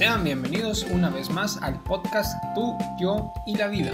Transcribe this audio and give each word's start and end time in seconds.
Sean 0.00 0.24
bienvenidos 0.24 0.84
una 0.84 1.10
vez 1.10 1.28
más 1.28 1.58
al 1.58 1.82
podcast 1.82 2.32
Tú, 2.54 2.74
Yo 2.98 3.34
y 3.46 3.54
la 3.54 3.68
Vida. 3.68 3.92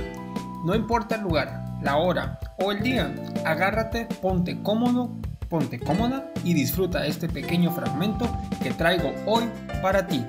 No 0.64 0.76
importa 0.76 1.16
el 1.16 1.22
lugar, 1.22 1.64
la 1.82 1.96
hora 1.96 2.38
o 2.60 2.70
el 2.70 2.80
día, 2.80 3.12
agárrate, 3.44 4.06
ponte 4.22 4.62
cómodo, 4.62 5.20
ponte 5.50 5.80
cómoda 5.80 6.32
y 6.44 6.54
disfruta 6.54 7.04
este 7.08 7.28
pequeño 7.28 7.72
fragmento 7.72 8.30
que 8.62 8.70
traigo 8.70 9.12
hoy 9.26 9.50
para 9.82 10.06
ti. 10.06 10.24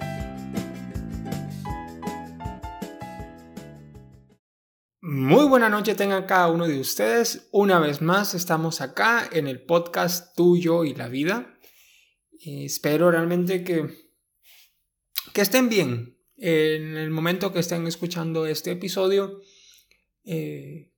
Muy 5.01 5.47
buena 5.47 5.69
noche 5.69 5.93
tengan 5.93 6.25
cada 6.25 6.49
uno 6.49 6.67
de 6.67 6.79
ustedes. 6.79 7.49
Una 7.51 7.77
vez 7.77 8.01
más 8.01 8.33
estamos 8.33 8.81
acá 8.81 9.29
en 9.31 9.45
el 9.45 9.63
podcast 9.63 10.35
Tuyo 10.35 10.85
y 10.85 10.95
la 10.95 11.07
Vida. 11.07 11.55
espero 12.43 13.11
realmente 13.11 13.63
que, 13.63 14.06
que 15.37 15.43
estén 15.43 15.69
bien 15.69 16.17
en 16.35 16.97
el 16.97 17.11
momento 17.11 17.53
que 17.53 17.59
estén 17.59 17.85
escuchando 17.85 18.47
este 18.47 18.71
episodio. 18.71 19.39
Eh, 20.23 20.91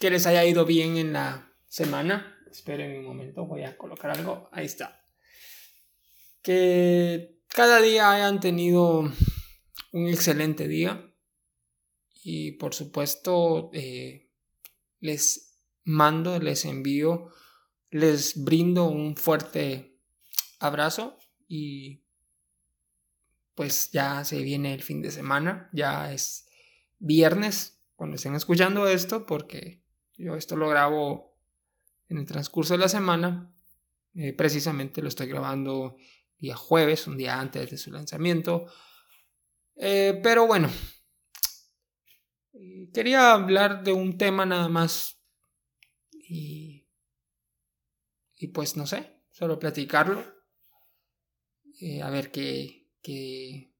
que 0.00 0.10
les 0.10 0.26
haya 0.26 0.44
ido 0.44 0.64
bien 0.64 0.96
en 0.96 1.12
la 1.12 1.54
semana. 1.68 2.36
Esperen 2.50 2.98
un 2.98 3.04
momento, 3.04 3.46
voy 3.46 3.62
a 3.62 3.78
colocar 3.78 4.10
algo. 4.10 4.48
Ahí 4.50 4.66
está. 4.66 5.00
Que 6.42 7.38
cada 7.46 7.80
día 7.80 8.10
hayan 8.10 8.40
tenido 8.40 9.12
un 9.92 10.08
excelente 10.08 10.66
día 10.66 11.14
y 12.24 12.50
por 12.58 12.74
supuesto 12.74 13.70
eh, 13.72 14.28
les 14.98 15.56
mando, 15.84 16.40
les 16.40 16.64
envío, 16.64 17.28
les 17.90 18.42
brindo 18.42 18.86
un 18.86 19.14
fuerte 19.14 20.00
abrazo 20.58 21.16
y 21.46 22.07
pues 23.58 23.90
ya 23.90 24.24
se 24.24 24.40
viene 24.40 24.72
el 24.72 24.84
fin 24.84 25.02
de 25.02 25.10
semana, 25.10 25.68
ya 25.72 26.12
es 26.12 26.46
viernes 27.00 27.82
cuando 27.96 28.14
estén 28.14 28.36
escuchando 28.36 28.86
esto 28.86 29.26
porque 29.26 29.82
yo 30.16 30.36
esto 30.36 30.54
lo 30.54 30.68
grabo 30.68 31.36
en 32.08 32.18
el 32.18 32.24
transcurso 32.24 32.74
de 32.74 32.78
la 32.78 32.88
semana, 32.88 33.52
eh, 34.14 34.32
precisamente 34.32 35.02
lo 35.02 35.08
estoy 35.08 35.26
grabando 35.26 35.96
día 36.38 36.54
jueves, 36.54 37.08
un 37.08 37.16
día 37.16 37.40
antes 37.40 37.68
de 37.68 37.78
su 37.78 37.90
lanzamiento, 37.90 38.66
eh, 39.74 40.20
pero 40.22 40.46
bueno, 40.46 40.70
quería 42.94 43.32
hablar 43.32 43.82
de 43.82 43.90
un 43.90 44.16
tema 44.18 44.46
nada 44.46 44.68
más 44.68 45.20
y, 46.12 46.86
y 48.36 48.46
pues 48.46 48.76
no 48.76 48.86
sé, 48.86 49.16
solo 49.32 49.58
platicarlo, 49.58 50.24
eh, 51.80 52.02
a 52.02 52.10
ver 52.10 52.30
qué, 52.30 52.77
qué, 53.02 53.72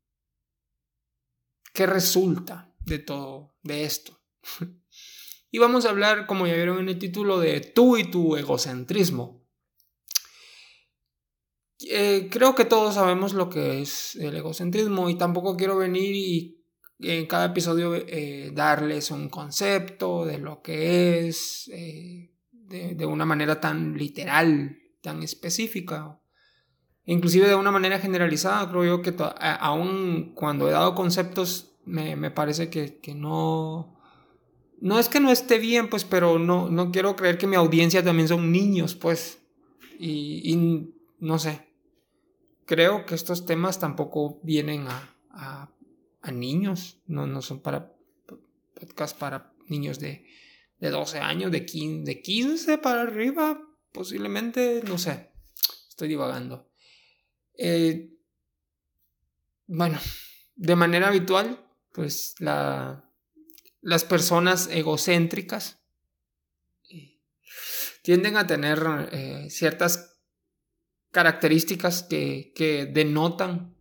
qué 1.72 1.86
resulta 1.86 2.74
de 2.84 2.98
todo, 2.98 3.56
de 3.62 3.84
esto. 3.84 4.20
y 5.50 5.58
vamos 5.58 5.84
a 5.84 5.90
hablar, 5.90 6.26
como 6.26 6.46
ya 6.46 6.54
vieron 6.54 6.78
en 6.78 6.88
el 6.88 6.98
título, 6.98 7.38
de 7.38 7.60
tú 7.60 7.96
y 7.96 8.04
tu 8.04 8.36
egocentrismo. 8.36 9.46
Eh, 11.80 12.28
creo 12.30 12.54
que 12.54 12.64
todos 12.64 12.94
sabemos 12.94 13.34
lo 13.34 13.48
que 13.48 13.80
es 13.80 14.16
el 14.16 14.34
egocentrismo 14.34 15.08
y 15.10 15.16
tampoco 15.16 15.56
quiero 15.56 15.76
venir 15.76 16.14
y 16.14 16.58
en 17.00 17.26
cada 17.26 17.46
episodio 17.46 17.94
eh, 17.94 18.50
darles 18.52 19.10
un 19.10 19.28
concepto 19.28 20.24
de 20.24 20.38
lo 20.38 20.62
que 20.62 21.28
es 21.28 21.70
eh, 21.72 22.32
de, 22.50 23.06
una 23.06 23.24
manera 23.24 23.60
tan 23.60 23.96
literal, 23.96 24.76
tan 25.00 25.22
específica. 25.22 26.20
Inclusive 27.08 27.48
de 27.48 27.54
una 27.54 27.70
manera 27.70 27.98
generalizada, 27.98 28.68
creo 28.70 28.84
yo 28.84 29.02
que 29.02 29.14
aún 29.40 30.32
cuando 30.34 30.68
he 30.68 30.72
dado 30.72 30.94
conceptos 30.94 31.72
me, 31.84 32.30
parece 32.30 32.70
que, 32.70 33.14
no... 33.14 33.98
No 34.80 35.00
es 35.00 35.08
que 35.08 35.18
no 35.18 35.32
esté 35.32 35.58
bien, 35.58 35.90
pues, 35.90 36.04
pero 36.04 36.38
no, 36.38 36.70
no 36.70 36.92
quiero 36.92 37.16
creer 37.16 37.36
que 37.36 37.48
mi 37.48 37.56
audiencia 37.56 38.04
también 38.04 38.28
son 38.28 38.52
niños, 38.52 38.94
pues. 38.94 39.40
Y, 39.98 40.52
y 40.52 40.94
no 41.18 41.40
sé. 41.40 41.66
Creo 42.64 43.04
que 43.04 43.16
estos 43.16 43.44
temas 43.44 43.80
tampoco 43.80 44.38
vienen 44.44 44.86
a 44.86 45.68
a 46.22 46.30
niños, 46.30 47.00
no, 47.06 47.26
no 47.26 47.42
son 47.42 47.60
para 47.60 47.94
podcast 48.74 49.18
para 49.18 49.52
niños 49.66 49.98
de, 49.98 50.26
de 50.78 50.90
12 50.90 51.18
años, 51.18 51.50
de 51.50 51.64
15, 51.64 52.04
de 52.04 52.22
15 52.22 52.78
para 52.78 53.02
arriba, 53.02 53.60
posiblemente, 53.92 54.82
no 54.86 54.98
sé, 54.98 55.32
estoy 55.88 56.08
divagando. 56.08 56.67
Eh, 57.58 58.16
bueno, 59.66 59.98
de 60.54 60.76
manera 60.76 61.08
habitual, 61.08 61.66
pues 61.92 62.36
la, 62.38 63.04
las 63.82 64.04
personas 64.04 64.68
egocéntricas 64.70 65.80
eh, 66.88 67.20
tienden 68.02 68.36
a 68.36 68.46
tener 68.46 68.78
eh, 69.10 69.48
ciertas 69.50 70.20
características 71.10 72.04
que, 72.04 72.52
que 72.54 72.86
denotan 72.86 73.74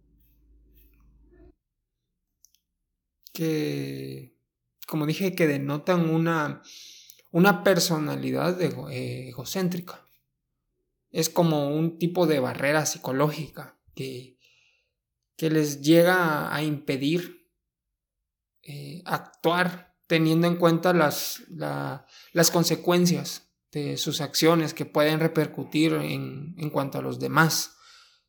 que, 3.31 4.35
como 4.87 5.05
dije, 5.05 5.35
que 5.35 5.45
denotan 5.45 6.09
una, 6.09 6.63
una 7.31 7.63
personalidad 7.63 8.59
egocéntrica. 8.59 10.06
Es 11.17 11.29
como 11.29 11.69
un 11.75 11.97
tipo 11.97 12.27
de 12.27 12.39
barrera 12.39 12.85
psicológica 12.85 13.79
que, 13.95 14.37
que 15.35 15.49
les 15.49 15.81
llega 15.81 16.53
a 16.53 16.61
impedir 16.61 17.49
eh, 18.61 19.01
actuar 19.03 19.95
teniendo 20.05 20.45
en 20.45 20.57
cuenta 20.57 20.93
las, 20.93 21.41
las 21.49 22.51
consecuencias 22.51 23.49
de 23.71 23.97
sus 23.97 24.21
acciones 24.21 24.75
que 24.75 24.85
pueden 24.85 25.19
repercutir 25.19 25.93
en, 25.93 26.53
en 26.55 26.69
cuanto 26.69 26.99
a 26.99 27.01
los 27.01 27.19
demás. 27.19 27.77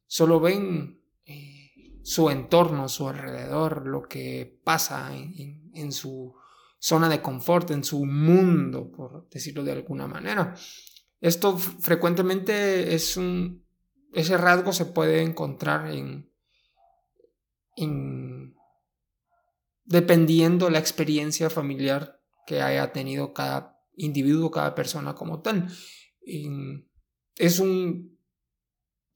Solo 0.06 0.40
ven 0.40 1.02
eh, 1.26 2.00
su 2.02 2.30
entorno, 2.30 2.88
su 2.88 3.06
alrededor, 3.06 3.86
lo 3.86 4.08
que 4.08 4.60
pasa 4.64 5.14
en, 5.14 5.92
su 5.92 6.34
zona 6.78 7.10
de 7.10 7.20
confort, 7.20 7.70
en 7.70 7.84
su 7.84 8.06
mundo, 8.06 8.90
por 8.90 9.28
decirlo 9.28 9.62
de 9.62 9.72
alguna 9.72 10.06
manera. 10.06 10.54
Esto 11.20 11.56
frecuentemente 11.58 12.94
es 12.94 13.16
un... 13.16 13.66
Ese 14.12 14.36
rasgo 14.36 14.72
se 14.72 14.86
puede 14.86 15.22
encontrar 15.22 15.90
en, 15.90 16.32
en 17.76 18.54
dependiendo 19.84 20.70
la 20.70 20.78
experiencia 20.78 21.50
familiar 21.50 22.20
que 22.46 22.62
haya 22.62 22.92
tenido 22.92 23.34
cada 23.34 23.78
individuo, 23.96 24.50
cada 24.50 24.74
persona 24.74 25.14
como 25.14 25.42
tal. 25.42 25.68
es 27.36 27.58
un 27.58 28.18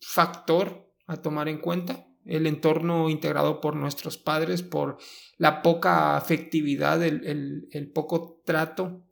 factor 0.00 0.92
a 1.06 1.16
tomar 1.16 1.48
en 1.48 1.60
cuenta 1.60 2.06
el 2.24 2.46
entorno 2.46 3.08
integrado 3.08 3.60
por 3.60 3.76
nuestros 3.76 4.19
padres, 4.19 4.62
por 4.62 4.98
la 5.38 5.62
poca 5.62 6.16
afectividad, 6.16 7.02
el, 7.02 7.90
poco 7.94 8.40
trato, 8.44 9.04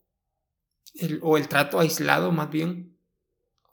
o 1.22 1.36
el 1.36 1.48
trato 1.48 1.80
aislado 1.80 2.32
más 2.32 2.50
bien, 2.50 2.98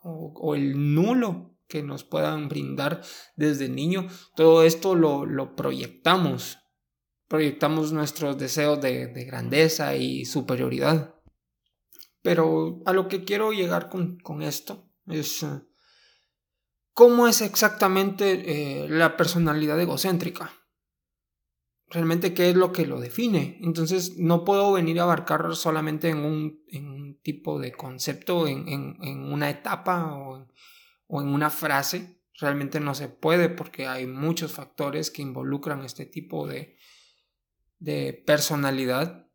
o, 0.02 0.56
el 0.56 0.94
nulo 0.94 1.58
que 1.68 1.84
nos 1.84 2.04
puedan 2.04 2.48
brindar 2.48 3.02
desde 3.36 3.68
niño. 3.68 4.08
Todo 4.36 4.64
esto 4.64 4.96
lo, 4.96 5.56
proyectamos, 5.56 6.60
proyectamos 7.28 7.92
nuestros 7.92 8.38
deseos 8.38 8.80
de, 8.82 9.08
grandeza 9.26 9.96
y 9.96 10.26
superioridad. 10.26 11.16
Pero 12.22 12.82
a 12.86 12.94
lo 12.94 13.08
que 13.08 13.24
quiero 13.24 13.52
llegar 13.52 13.90
con, 13.90 14.18
con 14.20 14.42
esto 14.42 14.90
es 15.08 15.46
¿Cómo 16.98 17.28
es 17.28 17.42
exactamente 17.42 18.82
eh, 18.84 18.90
la 18.90 19.18
personalidad 19.18 19.80
egocéntrica? 19.80 20.52
Realmente, 21.90 22.34
¿qué 22.34 22.50
es 22.50 22.56
lo 22.56 22.74
que 22.74 22.86
lo 22.86 23.00
define? 23.00 23.60
Entonces, 23.62 24.18
no 24.18 24.44
puedo 24.44 24.74
venir 24.74 25.00
a 25.00 25.04
abarcar 25.04 25.56
solamente 25.56 26.10
en 26.10 26.18
un, 26.20 27.20
tipo 27.24 27.60
de 27.60 27.72
concepto, 27.72 28.48
en, 28.48 28.98
una 29.32 29.50
etapa 29.50 30.14
o, 30.14 30.48
en 31.22 31.28
una 31.28 31.50
frase. 31.50 32.22
Realmente 32.40 32.80
no 32.80 32.94
se 32.94 33.08
puede 33.08 33.50
porque 33.50 33.88
hay 33.88 34.06
muchos 34.06 34.52
factores 34.52 35.12
que 35.12 35.22
involucran 35.22 35.84
este 35.84 36.06
tipo 36.06 36.46
de, 36.48 36.78
personalidad. 38.26 39.30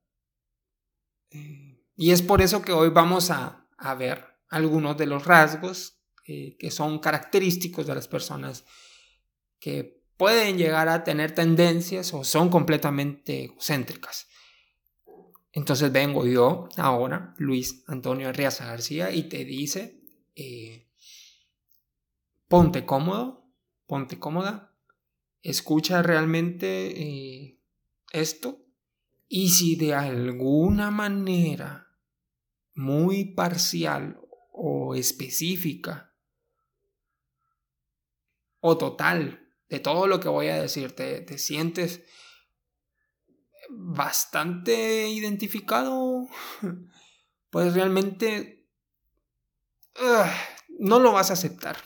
Eh, 1.31 1.83
y 1.97 2.11
es 2.11 2.21
por 2.21 2.43
eso 2.43 2.63
que 2.63 2.73
hoy 2.73 2.91
vamos 2.91 3.31
a, 3.31 3.67
a 3.79 3.95
ver 3.95 4.27
algunos 4.49 4.99
de 4.99 5.07
los 5.07 5.25
rasgos 5.25 6.03
eh, 6.25 6.57
que 6.59 6.71
son 6.71 6.99
característicos 6.99 7.87
de 7.87 7.95
las 7.95 8.07
personas 8.07 8.65
que 9.59 10.02
pueden 10.23 10.57
llegar 10.57 10.89
a 10.89 11.03
tener 11.03 11.35
tendencias 11.35 12.15
o 12.15 12.23
son 12.23 12.49
completamente 12.49 13.47
egocéntricas. 13.47 14.29
Entonces 15.51 15.91
vengo 15.91 16.25
yo 16.29 16.69
ahora, 16.77 17.35
Luis 17.39 17.83
Antonio 17.89 18.29
Arriaza 18.29 18.67
García, 18.67 19.11
y 19.11 19.25
te 19.25 19.45
dice, 19.45 20.01
eh, 20.37 20.89
ponte 22.47 22.87
cómodo, 22.87 23.53
ponte 23.89 24.21
cómoda, 24.21 24.73
escucha 25.43 26.05
realmente 26.05 27.03
eh, 27.03 27.59
esto 28.13 28.65
y 29.27 29.49
si 29.49 29.75
de 29.75 29.95
alguna 29.95 30.93
manera 30.93 31.89
muy 32.77 33.25
parcial 33.25 34.21
o 34.53 34.95
específica 34.95 36.15
o 38.61 38.79
total 38.79 39.42
de 39.73 39.81
todo 39.81 40.07
lo 40.07 40.21
que 40.21 40.29
voy 40.29 40.49
a 40.49 40.61
decir, 40.61 40.93
te, 40.93 41.39
sientes 41.39 42.03
bastante 43.71 45.09
identificado, 45.09 46.29
pues 47.51 47.73
realmente 47.73 48.69
no 50.79 51.01
lo 51.01 51.13
vas 51.13 51.31
a 51.31 51.33
aceptar. 51.33 51.79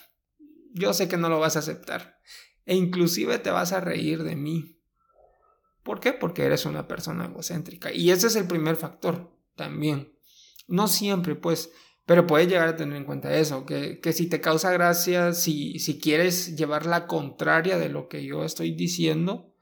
Yo 0.74 0.94
sé 0.94 1.06
que 1.06 1.16
no 1.16 1.28
lo 1.28 1.38
vas 1.38 1.54
a 1.54 1.60
aceptar. 1.60 2.18
E 2.64 2.74
inclusive 2.74 3.38
te 3.38 3.50
vas 3.50 3.72
a 3.72 3.78
reír 3.78 4.24
de 4.24 4.34
mí. 4.34 4.82
¿Por 5.84 6.00
qué? 6.00 6.12
Porque 6.12 6.42
eres 6.42 6.66
una 6.66 6.88
persona 6.88 7.26
egocéntrica. 7.26 7.92
Y 7.92 8.10
ese 8.10 8.26
es 8.26 8.34
el 8.34 8.48
primer 8.48 8.74
factor 8.74 9.32
también. 9.54 10.12
No 10.66 10.88
siempre, 10.88 11.36
pues, 11.36 11.70
pero 12.06 12.26
puedes 12.26 12.48
llegar 12.48 12.68
a 12.68 12.76
tener 12.76 12.96
en 12.96 13.04
cuenta 13.04 13.36
eso, 13.36 13.66
que, 13.66 14.00
si 14.12 14.28
te 14.28 14.40
causa 14.40 14.72
gracia, 14.72 15.32
si, 15.32 15.80
si, 15.80 15.98
quieres 15.98 16.56
llevar 16.56 16.86
la 16.86 17.08
contraria 17.08 17.78
de 17.78 17.88
lo 17.88 18.08
que 18.08 18.24
yo 18.24 18.44
estoy 18.44 18.70
diciendo, 18.72 19.52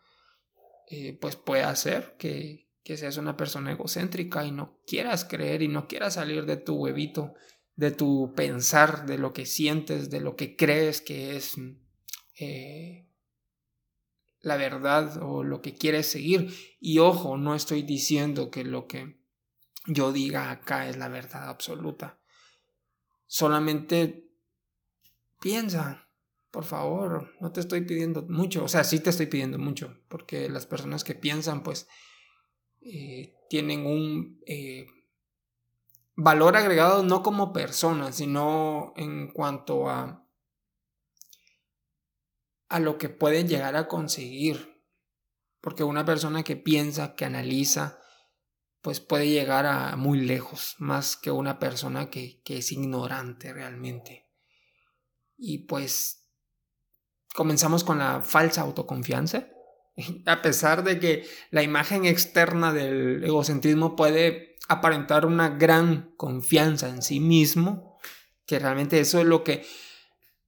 eh, 0.91 1.17
pues 1.19 1.37
puede 1.37 1.63
hacer 1.63 2.17
que, 2.19 2.69
que 2.85 2.99
seas 2.99 3.17
una 3.17 3.37
persona 3.39 3.73
egocéntrica 3.73 4.45
y 4.45 4.53
no 4.53 4.79
quieras 4.87 5.25
creer 5.25 5.63
y 5.63 5.69
no 5.69 5.89
quieras 5.89 6.15
salir 6.15 6.45
de 6.45 6.59
tu 6.59 6.77
huevito, 6.77 7.33
de 7.77 7.91
tu 7.91 8.35
pensar, 8.37 9.07
de 9.07 9.17
lo 9.17 9.33
que 9.33 9.47
sientes, 9.47 10.11
de 10.11 10.21
lo 10.21 10.37
que 10.37 10.55
crees 10.55 11.01
que 11.01 11.37
es 11.37 11.55
eh, 12.39 13.09
la 14.41 14.57
verdad 14.57 15.23
o 15.23 15.43
lo 15.43 15.63
que 15.63 15.75
quieres 15.75 16.11
seguir. 16.11 16.55
Y 16.79 16.99
ojo, 16.99 17.39
no 17.39 17.55
estoy 17.55 17.83
diciendo 17.83 18.51
que 18.51 18.65
lo 18.65 18.87
que 18.87 19.19
yo 19.87 20.13
diga 20.13 20.51
acá 20.51 20.87
es 20.89 20.99
la 20.99 21.09
verdad 21.09 21.49
absoluta. 21.49 22.21
Solamente 23.27 24.29
piensa, 25.41 26.09
por 26.51 26.65
favor, 26.65 27.35
no 27.41 27.53
te 27.53 27.61
estoy 27.61 27.83
pidiendo 27.83 28.23
mucho. 28.23 28.65
O 28.65 28.69
sea, 28.69 28.85
sí 28.85 29.01
te 29.01 29.11
estoy 29.11 29.27
pidiendo 29.27 29.59
mucho, 29.59 29.99
porque 30.09 30.49
las 30.49 30.67
personas 30.67 31.05
que 31.05 31.15
piensan, 31.15 31.63
pues, 31.63 31.89
eh, 32.81 33.35
tienen 33.49 33.87
un 33.87 34.41
eh, 34.47 34.87
valor 36.17 36.57
agregado 36.57 37.03
no 37.03 37.23
como 37.23 37.53
personas, 37.53 38.17
sino 38.17 38.93
en 38.97 39.33
cuanto 39.33 39.89
a 39.89 40.25
a 42.75 42.81
lo 42.81 42.99
que 42.99 43.09
pueden 43.09 43.47
llegar 43.47 43.77
a 43.77 43.87
conseguir. 43.87 44.83
Porque 45.61 45.85
una 45.85 46.05
persona 46.05 46.43
que 46.43 46.57
piensa, 46.57 47.15
que 47.15 47.25
analiza, 47.25 48.01
pues 48.85 49.01
puede 49.01 49.31
llegar 49.31 49.65
a 49.65 49.97
muy 49.97 50.21
lejos, 50.21 50.75
más 50.77 51.17
que 51.17 51.31
una 51.31 51.59
persona 51.59 52.11
que, 52.11 52.43
que 52.45 52.59
es 52.59 52.71
ignorante 52.71 53.51
realmente. 53.51 54.29
Y 55.39 55.61
pues 55.61 56.29
comenzamos 57.35 57.83
con 57.83 57.99
la 57.99 58.21
falsa 58.21 58.61
autoconfianza. 58.61 59.49
A 60.27 60.43
pesar 60.43 60.85
de 60.85 61.01
que 61.01 61.27
la 61.51 61.63
imagen 61.63 62.05
externa 62.05 62.75
del 62.75 63.25
egocentrismo 63.25 63.97
puede 63.97 64.57
aparentar 64.69 65.25
una 65.25 65.49
gran 65.49 66.13
confianza 66.19 66.91
en 66.91 67.01
sí 67.01 67.21
mismo, 67.21 67.99
que 68.45 68.59
realmente 68.59 69.01
eso 69.01 69.19
es 69.19 69.25
lo 69.25 69.45
que 69.45 69.65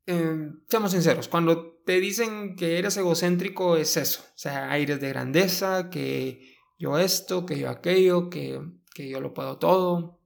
eh, 0.04 0.50
seamos 0.68 0.92
sinceros, 0.92 1.28
cuando 1.28 1.80
te 1.86 2.00
dicen 2.00 2.54
que 2.54 2.78
eres 2.78 2.98
egocéntrico 2.98 3.78
es 3.78 3.96
eso, 3.96 4.20
o 4.20 4.38
sea, 4.38 4.70
aires 4.70 5.00
de 5.00 5.08
grandeza, 5.08 5.88
que 5.88 6.55
yo 6.78 6.98
esto, 6.98 7.46
que 7.46 7.58
yo 7.58 7.70
aquello, 7.70 8.30
que, 8.30 8.60
que 8.94 9.08
yo 9.08 9.20
lo 9.20 9.34
puedo 9.34 9.58
todo. 9.58 10.20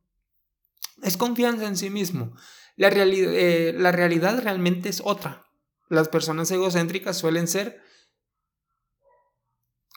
Es 1.02 1.16
confianza 1.16 1.66
en 1.66 1.76
sí 1.76 1.90
mismo. 1.90 2.34
La, 2.76 2.88
eh, 2.88 3.74
la 3.76 3.92
realidad 3.92 4.42
realmente 4.42 4.88
es 4.88 5.02
otra. 5.04 5.46
Las 5.88 6.08
personas 6.08 6.50
egocéntricas 6.50 7.18
suelen 7.18 7.48
ser 7.48 7.82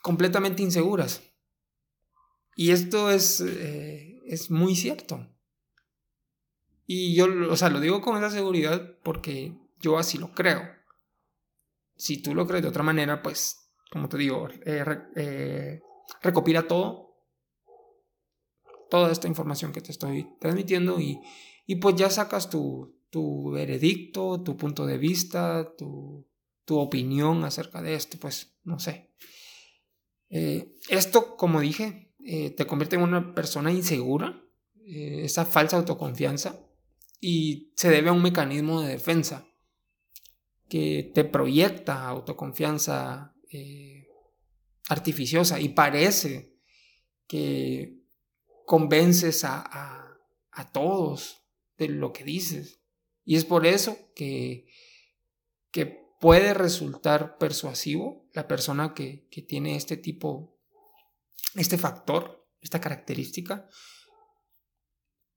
completamente 0.02 0.62
inseguras. 0.62 1.24
Y 2.56 2.72
esto 2.72 3.10
es, 3.10 3.42
eh, 3.42 4.22
es 4.26 4.52
muy 4.52 4.76
cierto. 4.76 5.28
Y 6.86 7.16
yo, 7.16 7.28
o 7.50 7.56
sea, 7.56 7.70
lo 7.70 7.80
digo 7.80 8.02
con 8.02 8.18
esa 8.18 8.30
seguridad 8.30 8.98
porque 9.04 9.58
yo 9.80 9.98
así 9.98 10.18
lo 10.18 10.34
creo. 10.34 10.62
Si 11.96 12.22
tú 12.22 12.36
lo 12.36 12.46
crees 12.46 12.64
de 12.64 12.70
otra 12.70 12.84
manera, 12.84 13.22
pues, 13.22 13.72
como 13.92 14.10
te 14.10 14.18
digo, 14.18 14.50
eh, 14.66 15.82
recopila 16.22 16.68
todo, 16.68 17.18
toda 18.90 19.12
esta 19.12 19.28
información 19.28 19.72
que 19.72 19.82
te 19.82 19.92
estoy 19.92 20.28
transmitiendo 20.40 21.00
y, 21.00 21.20
pues 21.82 21.96
ya 21.96 22.10
sacas 22.10 22.50
tu, 22.50 22.96
veredicto, 23.52 24.42
tu 24.44 24.58
punto 24.58 24.86
de 24.86 24.98
vista, 24.98 25.74
tu, 25.78 26.28
opinión 26.70 27.44
acerca 27.44 27.82
de 27.82 27.96
esto, 27.96 28.18
pues, 28.20 28.58
no 28.64 28.80
sé. 28.80 29.12
Eh, 30.30 30.76
esto, 30.90 31.36
como 31.36 31.60
dije, 31.62 32.16
te 32.20 32.66
convierte 32.66 32.96
en 32.96 33.04
una 33.04 33.36
persona 33.36 33.72
insegura, 33.72 34.44
esa 34.86 35.46
falsa 35.46 35.78
autoconfianza, 35.78 36.60
y 37.20 37.72
se 37.78 37.90
debe 37.90 38.10
a 38.10 38.14
un 38.14 38.22
mecanismo 38.22 38.82
de 38.82 38.90
defensa 38.90 39.48
que 40.68 41.12
te 41.14 41.24
proyecta 41.24 42.08
autoconfianza 42.08 43.34
eh, 43.50 44.03
artificiosa 44.90 45.60
y 45.60 45.70
parece 45.70 46.58
que 47.28 48.04
convences 48.66 49.44
a, 49.44 50.00
todos 50.72 51.46
de 51.78 51.90
lo 51.90 52.14
que 52.14 52.24
dices. 52.24 52.82
Y 53.26 53.36
es 53.36 53.46
por 53.46 53.66
eso 53.66 53.98
que, 54.16 54.68
que 55.72 55.86
puede 56.20 56.54
resultar 56.54 57.38
persuasivo 57.38 58.30
la 58.34 58.48
persona 58.48 58.94
que, 58.94 59.28
que 59.30 59.42
tiene 59.42 59.76
este 59.76 59.98
tipo, 59.98 60.60
este 61.56 61.78
factor, 61.78 62.48
esta 62.62 62.80
característica, 62.80 63.68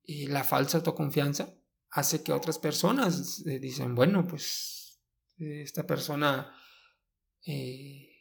y 0.02 0.28
la 0.28 0.44
falsa 0.44 0.78
autoconfianza 0.78 1.52
hace 1.90 2.22
que 2.22 2.32
otras 2.32 2.58
personas 2.58 3.44
eh, 3.46 3.58
dicen, 3.58 3.94
bueno, 3.94 4.26
pues 4.26 5.00
esta 5.36 5.86
persona 5.86 6.54
eh, 7.44 8.15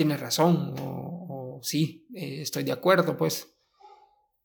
tiene 0.00 0.16
razón 0.16 0.74
o, 0.80 1.60
sí, 1.62 2.08
eh, 2.14 2.40
estoy 2.40 2.62
de 2.62 2.72
acuerdo, 2.72 3.18
pues. 3.18 3.54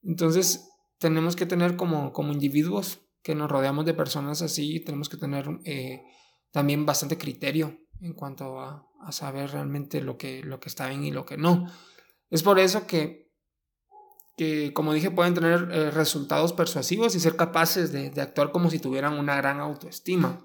Entonces, 0.03 0.67
tenemos 0.99 1.37
que 1.37 1.45
tener 1.45 1.77
como, 1.77 2.11
como 2.11 2.33
individuos 2.33 2.99
que 3.23 3.35
nos 3.35 3.49
rodeamos 3.49 3.85
de 3.85 3.93
personas 3.93 4.41
así, 4.41 4.81
tenemos 4.81 5.07
que 5.07 5.15
tener 5.15 5.47
eh, 5.63 6.01
también 6.51 6.85
bastante 6.85 7.17
criterio 7.17 7.79
en 8.01 8.11
cuanto 8.11 8.59
a, 8.59 8.85
saber 9.11 9.51
realmente 9.51 10.01
lo 10.01 10.17
que, 10.17 10.43
lo 10.43 10.59
que 10.59 10.67
está 10.67 10.89
bien 10.89 11.05
y 11.05 11.11
lo 11.11 11.25
que 11.25 11.37
no. 11.37 11.71
Es 12.29 12.43
por 12.43 12.59
eso 12.59 12.85
que, 12.85 13.31
que 14.35 14.73
como 14.73 14.91
dije, 14.91 15.09
pueden 15.09 15.35
tener 15.35 15.69
resultados 15.93 16.51
persuasivos 16.51 17.15
y 17.15 17.21
ser 17.21 17.37
capaces 17.37 17.93
de 17.93 18.21
actuar 18.21 18.51
como 18.51 18.69
si 18.69 18.79
tuvieran 18.79 19.13
una 19.13 19.37
gran 19.37 19.61
autoestima. 19.61 20.44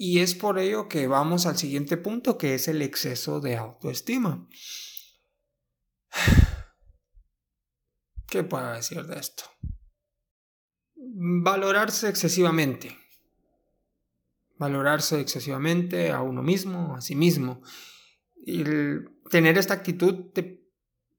Y 0.00 0.20
es 0.20 0.36
por 0.36 0.60
ello 0.60 0.88
que 0.88 1.08
vamos 1.08 1.44
al 1.46 1.58
siguiente 1.58 1.96
punto, 1.96 2.38
que 2.38 2.54
es 2.54 2.68
el 2.68 2.82
exceso 2.82 3.40
de 3.40 3.56
autoestima. 3.56 4.48
¿Qué 8.28 8.44
puedo 8.44 8.72
decir 8.72 9.04
de 9.04 9.18
esto? 9.18 9.42
Valorarse 10.94 12.08
excesivamente. 12.08 12.96
Valorarse 14.56 15.20
excesivamente 15.20 16.12
a 16.12 16.22
uno 16.22 16.44
mismo, 16.44 16.94
a 16.94 17.00
sí 17.00 17.16
mismo. 17.16 17.60
Y 18.36 18.62
tener 19.30 19.58
esta 19.58 19.74
actitud 19.74 20.30
te 20.32 20.64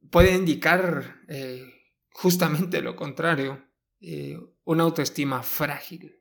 puede 0.09 0.33
indicar 0.33 1.19
eh, 1.27 1.65
justamente 2.11 2.81
lo 2.81 2.95
contrario, 2.95 3.61
eh, 3.99 4.39
una 4.63 4.83
autoestima 4.83 5.43
frágil 5.43 6.18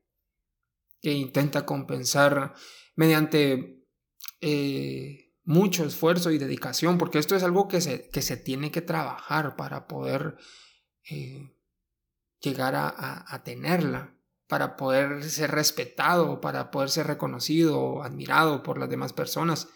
que 1.00 1.12
intenta 1.12 1.64
compensar 1.64 2.54
mediante 2.96 3.84
eh, 4.40 5.32
mucho 5.44 5.84
esfuerzo 5.84 6.30
y 6.30 6.38
dedicación, 6.38 6.98
porque 6.98 7.18
esto 7.18 7.34
es 7.34 7.42
algo 7.42 7.68
que 7.68 7.80
se, 7.80 8.08
que 8.10 8.22
se 8.22 8.36
tiene 8.36 8.70
que 8.70 8.82
trabajar 8.82 9.56
para 9.56 9.86
poder 9.86 10.36
eh, 11.10 11.54
llegar 12.40 12.74
a, 12.76 13.42
tenerla, 13.44 14.14
para 14.46 14.76
poder 14.76 15.24
ser 15.24 15.50
respetado, 15.50 16.40
para 16.40 16.70
poder 16.70 16.90
ser 16.90 17.06
reconocido 17.06 18.02
admirado 18.02 18.62
por 18.62 18.78
las 18.78 18.90
demás 18.90 19.12
personas. 19.12 19.68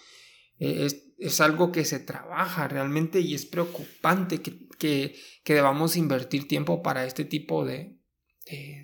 Eh, 0.59 0.89
es, 1.19 1.41
algo 1.41 1.73
que 1.73 1.85
se 1.85 2.01
trabaja 2.01 2.69
realmente 2.69 3.21
y 3.21 3.35
es 3.35 3.47
preocupante 3.47 4.43
que, 4.43 4.69
que 4.79 5.55
debamos 5.55 5.97
invertir 5.97 6.49
tiempo 6.49 6.83
para 6.83 7.07
este 7.07 7.25
tipo 7.25 7.65
de, 7.65 8.02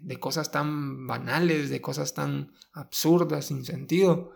de, 0.03 0.19
cosas 0.19 0.51
tan 0.51 1.07
banales, 1.07 1.71
de 1.71 1.81
cosas 1.81 2.15
tan 2.15 2.53
absurdas, 2.73 3.47
sin 3.47 3.65
sentido. 3.65 4.33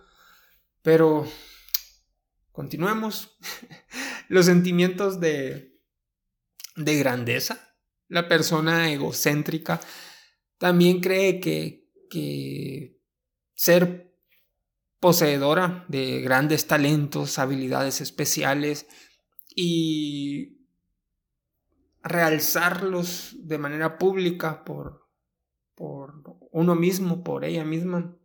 Pero 0.83 1.27
continuemos. 2.51 3.39
Los 4.29 4.47
sentimientos 4.47 5.21
de, 5.21 5.79
de 6.77 6.99
grandeza. 6.99 7.77
La 8.09 8.29
persona 8.29 8.91
egocéntrica 8.91 9.81
también 10.59 11.01
cree 11.01 11.41
que, 11.41 11.91
que 12.11 13.01
ser 13.55 14.13
poseedora 15.01 15.85
de 15.89 16.21
grandes 16.21 16.67
talentos, 16.67 17.39
habilidades 17.39 18.01
especiales 18.01 18.87
y 19.55 20.63
realzarlos 22.03 23.37
de 23.39 23.59
manera 23.59 23.99
pública 23.99 24.65
por, 24.65 25.02
por 25.83 26.23
uno 26.53 26.77
mismo, 26.77 27.25
por 27.25 27.45
ella 27.45 27.65
misma. 27.65 28.17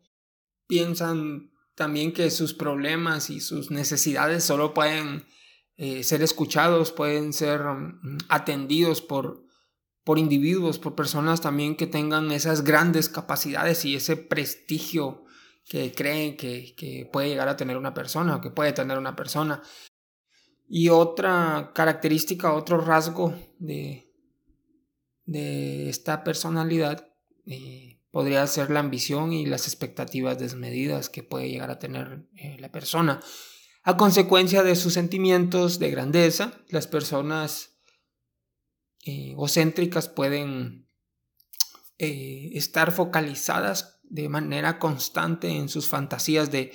Piensan 0.68 1.50
también 1.74 2.14
que 2.14 2.30
sus 2.30 2.54
problemas 2.54 3.32
y 3.32 3.40
sus 3.40 3.72
necesidades 3.72 4.44
solo 4.44 4.76
pueden 4.76 5.26
eh, 5.76 6.04
ser 6.04 6.22
escuchados, 6.22 6.92
pueden 6.92 7.34
ser 7.34 7.64
mm, 7.64 8.20
atendidos 8.30 9.02
por, 9.02 9.44
por 10.04 10.20
individuos, 10.20 10.78
por 10.78 10.94
personas 10.94 11.42
también 11.42 11.76
que 11.76 11.88
tengan 11.88 12.32
esas 12.32 12.64
grandes 12.64 13.10
capacidades 13.10 13.86
y 13.86 13.96
ese 13.96 14.18
prestigio 14.18 15.24
que 15.66 15.92
creen 15.94 16.38
que, 16.38 16.76
que 16.78 17.10
puede 17.12 17.30
llegar 17.30 17.48
a 17.50 17.58
tener 17.58 17.76
una 17.76 17.96
persona 17.96 18.36
o 18.36 18.42
que 18.42 18.52
puede 18.52 18.72
tener 18.72 19.00
una 19.00 19.16
persona. 19.16 19.64
Y 20.70 20.90
otra 20.90 21.72
característica, 21.74 22.54
otro 22.54 22.80
rasgo 22.80 23.34
de, 23.58 24.14
de 25.26 25.90
esta 25.90 26.24
personalidad 26.24 27.07
eh, 27.48 28.00
podría 28.12 28.46
ser 28.48 28.70
la 28.70 28.80
ambición 28.80 29.34
y 29.34 29.46
las 29.46 29.68
expectativas 29.68 30.38
desmedidas 30.38 31.10
que 31.10 31.24
puede 31.24 31.50
llegar 31.50 31.72
a 31.72 31.80
tener 31.80 32.28
eh, 32.36 32.58
la 32.60 32.72
persona. 32.72 33.20
A 33.84 33.98
consecuencia 33.98 34.64
de 34.64 34.76
sus 34.76 34.94
sentimientos 34.94 35.80
de 35.80 35.92
grandeza, 35.92 36.62
las 36.70 36.88
personas 36.88 37.80
eh, 39.06 39.32
egocéntricas 39.32 40.10
pueden 40.10 40.86
estar 42.00 42.92
focalizadas 42.92 44.02
de 44.04 44.30
manera 44.30 44.78
constante 44.78 45.50
en 45.50 45.68
sus 45.68 45.88
fantasías 45.88 46.52
de 46.52 46.72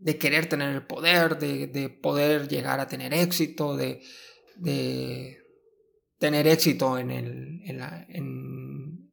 de 0.00 0.18
querer 0.18 0.48
tener 0.48 0.74
el 0.74 0.86
poder, 0.86 1.38
de, 1.38 1.88
poder 1.88 2.48
llegar 2.48 2.80
a 2.80 2.86
tener 2.86 3.12
éxito, 3.12 3.76
de, 3.76 4.00
tener 6.18 6.46
éxito 6.46 6.98
en 6.98 7.10
el, 7.10 7.62
en, 8.08 9.07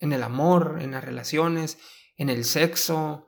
el 0.00 0.22
amor, 0.22 0.78
en 0.80 0.92
las 0.92 1.04
relaciones, 1.04 1.78
en 2.16 2.28
el 2.30 2.44
sexo, 2.44 3.26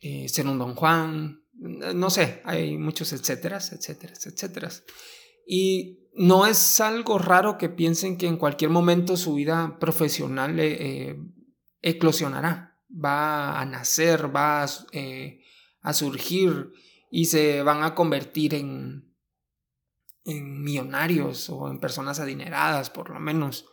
eh, 0.00 0.28
ser 0.28 0.46
un 0.46 0.58
don 0.58 0.74
Juan, 0.74 1.42
no 1.54 2.10
sé, 2.10 2.42
hay 2.44 2.76
muchos 2.76 3.12
etcétera, 3.12 3.58
etcétera, 3.58 4.14
etcétera. 4.14 4.70
Y 5.46 6.00
no 6.14 6.46
es 6.46 6.80
algo 6.80 7.18
raro 7.18 7.58
que 7.58 7.68
piensen 7.68 8.16
que 8.16 8.26
en 8.26 8.36
cualquier 8.36 8.70
momento 8.70 9.16
su 9.16 9.34
vida 9.34 9.78
profesional 9.78 10.58
eh, 10.58 10.76
eh, 10.80 11.16
eclosionará, 11.80 12.78
va 12.90 13.60
a 13.60 13.64
nacer, 13.64 14.34
va 14.34 14.64
a 14.64 14.68
a 15.84 15.92
surgir 15.92 16.72
y 17.10 17.26
se 17.26 17.62
van 17.62 17.84
a 17.84 17.94
convertir 17.94 18.54
en, 18.54 19.14
en 20.24 20.62
millonarios 20.62 21.50
o 21.50 21.68
en 21.68 21.78
personas 21.78 22.18
adineradas, 22.18 22.88
por 22.90 23.10
lo 23.10 23.20
menos. 23.20 23.66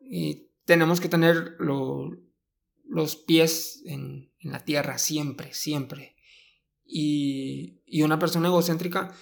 Y 0.00 0.48
tenemos 0.64 1.00
que 1.00 1.08
tener 1.08 1.56
los 1.58 3.16
pies 3.16 3.82
en, 3.86 4.32
la 4.40 4.60
tierra 4.64 4.98
siempre, 4.98 5.54
siempre. 5.54 6.16
Y, 6.84 7.80
una 8.02 8.18
persona 8.18 8.48
egocéntrica, 8.48 9.14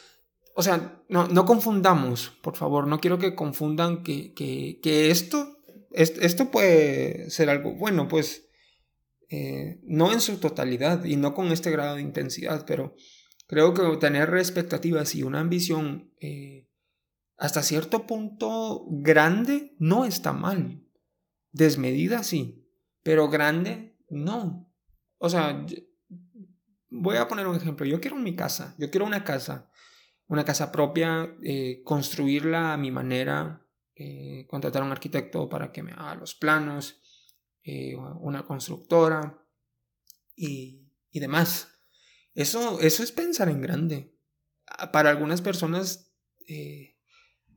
o 0.55 0.63
sea, 0.63 1.03
no, 1.09 1.45
confundamos, 1.45 2.31
por 2.43 2.57
favor, 2.57 2.87
no 2.87 2.99
quiero 2.99 3.19
que 3.19 3.35
confundan 3.35 4.03
que, 4.03 4.35
que, 4.35 5.11
esto, 5.11 5.59
esto 5.93 6.51
puede 6.51 7.31
ser 7.31 7.51
algo 7.51 7.75
bueno, 7.75 8.09
pues 8.09 8.49
eh, 9.29 9.81
no 9.85 10.13
en 10.13 10.21
su 10.21 10.39
totalidad 10.39 11.05
y 11.05 11.17
no 11.17 11.35
con 11.35 11.53
este 11.53 11.71
grado 11.71 11.97
de 11.97 12.03
intensidad, 12.03 12.67
pero 12.67 12.95
creo 13.47 13.75
que 13.75 13.97
tener 13.99 14.35
expectativas 14.37 15.15
y 15.15 15.23
una 15.23 15.41
ambición 15.41 16.11
eh, 16.21 16.69
hasta 17.37 17.63
cierto 17.63 18.07
punto 18.07 18.85
grande 18.89 19.75
no 19.79 20.05
está 20.05 20.33
mal. 20.33 20.83
Desmedida 21.53 22.23
sí, 22.23 22.69
pero 23.03 23.29
grande 23.29 23.97
no. 24.09 24.73
O 25.19 25.29
sea, 25.29 25.65
voy 26.91 27.17
a 27.17 27.29
poner 27.29 27.47
un 27.47 27.57
ejemplo. 27.57 27.87
Yo 27.87 28.01
quiero 28.01 28.17
mi 28.17 28.35
casa, 28.35 28.75
yo 28.79 28.91
quiero 28.91 29.07
una 29.07 29.23
casa, 29.23 29.71
una 30.27 30.45
casa 30.45 30.73
propia, 30.73 31.37
eh, 31.43 31.83
construirla 31.85 32.73
a 32.73 32.77
mi 32.77 32.91
manera, 32.91 33.59
contratar 34.49 34.83
a 34.83 34.87
un 34.87 34.91
arquitecto 34.91 35.49
para 35.49 35.71
que 35.71 35.85
me 35.85 35.93
haga 35.93 36.17
los 36.17 36.35
planos, 36.35 37.01
eh, 37.65 37.95
una 37.97 38.45
constructora 38.45 39.47
y, 40.35 40.91
demás. 41.13 41.69
Eso, 42.35 42.81
eso 42.81 43.03
es 43.03 43.13
pensar 43.13 43.49
en 43.49 43.61
grande. 43.61 44.19
Para 44.93 45.11
algunas 45.11 45.43
personas, 45.43 46.13
eh, 46.49 46.92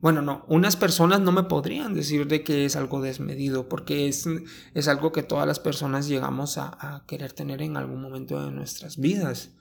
bueno, 0.00 0.22
no, 0.22 0.44
unas 0.48 0.76
personas 0.76 1.20
no 1.20 1.32
me 1.32 1.44
podrían 1.44 1.94
decir 1.94 2.26
de 2.26 2.44
que 2.44 2.64
es 2.64 2.76
algo 2.76 3.00
desmedido, 3.00 3.68
porque 3.68 4.08
es, 4.08 4.26
es 4.74 4.88
algo 4.88 5.12
que 5.12 5.22
todas 5.22 5.46
las 5.46 5.58
personas 5.58 6.06
llegamos 6.06 6.58
a, 6.58 7.04
querer 7.06 7.32
tener 7.32 7.62
en 7.62 7.76
algún 7.76 8.02
momento 8.02 8.44
de 8.44 8.50
nuestras 8.50 8.98
vidas. 8.98 9.52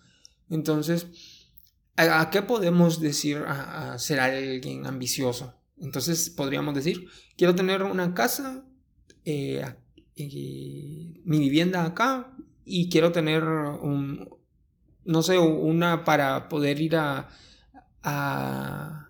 Entonces, 0.50 1.08
¿a, 1.96 2.30
qué 2.30 2.42
podemos 2.42 3.00
decir 3.00 3.38
a 3.48 3.98
ser 3.98 4.20
alguien 4.20 4.86
ambicioso? 4.86 5.56
Entonces 5.78 6.30
podríamos 6.30 6.76
decir, 6.76 7.08
quiero 7.38 7.56
tener 7.56 7.84
una 7.84 8.14
casa 8.14 8.66
eh, 9.26 9.66
mi 10.16 11.40
vivienda 11.40 11.84
acá 11.84 12.32
y 12.64 12.90
quiero 12.90 13.12
tener 13.12 13.44
un, 13.44 14.30
no 15.04 15.22
sé, 15.24 15.38
una 15.38 16.04
para 16.04 16.48
poder 16.48 16.80
ir 16.80 16.96
a, 16.96 17.28
a 18.04 19.05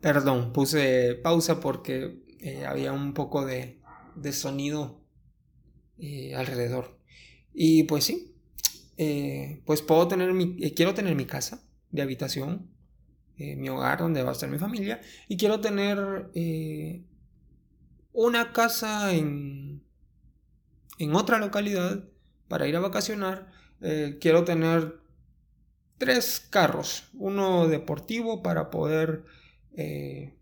perdón, 0.00 0.52
puse 0.52 1.14
pausa 1.22 1.60
porque 1.60 2.22
eh, 2.40 2.64
había 2.66 2.92
un 2.92 3.14
poco 3.14 3.44
de, 3.44 3.80
de 4.14 4.32
sonido 4.32 5.00
eh, 5.98 6.34
alrededor. 6.34 6.98
Y 7.52 7.84
pues 7.84 8.04
sí, 8.04 8.34
eh, 8.96 9.62
pues 9.66 9.82
puedo 9.82 10.06
tener 10.08 10.32
mi, 10.32 10.56
quiero 10.72 10.94
tener 10.94 11.14
mi 11.14 11.24
casa 11.24 11.62
de 11.90 12.02
habitación, 12.02 12.70
mi 13.36 13.68
hogar 13.68 14.00
donde 14.00 14.24
va 14.24 14.30
a 14.30 14.32
estar 14.32 14.50
mi 14.50 14.58
familia, 14.58 15.00
y 15.28 15.36
quiero 15.36 15.60
tener 15.60 16.28
una 18.12 18.52
casa 18.52 19.14
en, 19.14 19.84
en 20.98 21.14
otra 21.14 21.38
localidad 21.38 22.04
para 22.48 22.66
ir 22.66 22.74
a 22.74 22.80
vacacionar. 22.80 23.52
Quiero 24.20 24.42
tener 24.42 24.98
tres 25.98 26.40
carros, 26.50 27.04
uno 27.14 27.68
deportivo 27.68 28.42
para 28.42 28.70
poder 28.70 29.24
eh, 29.78 30.38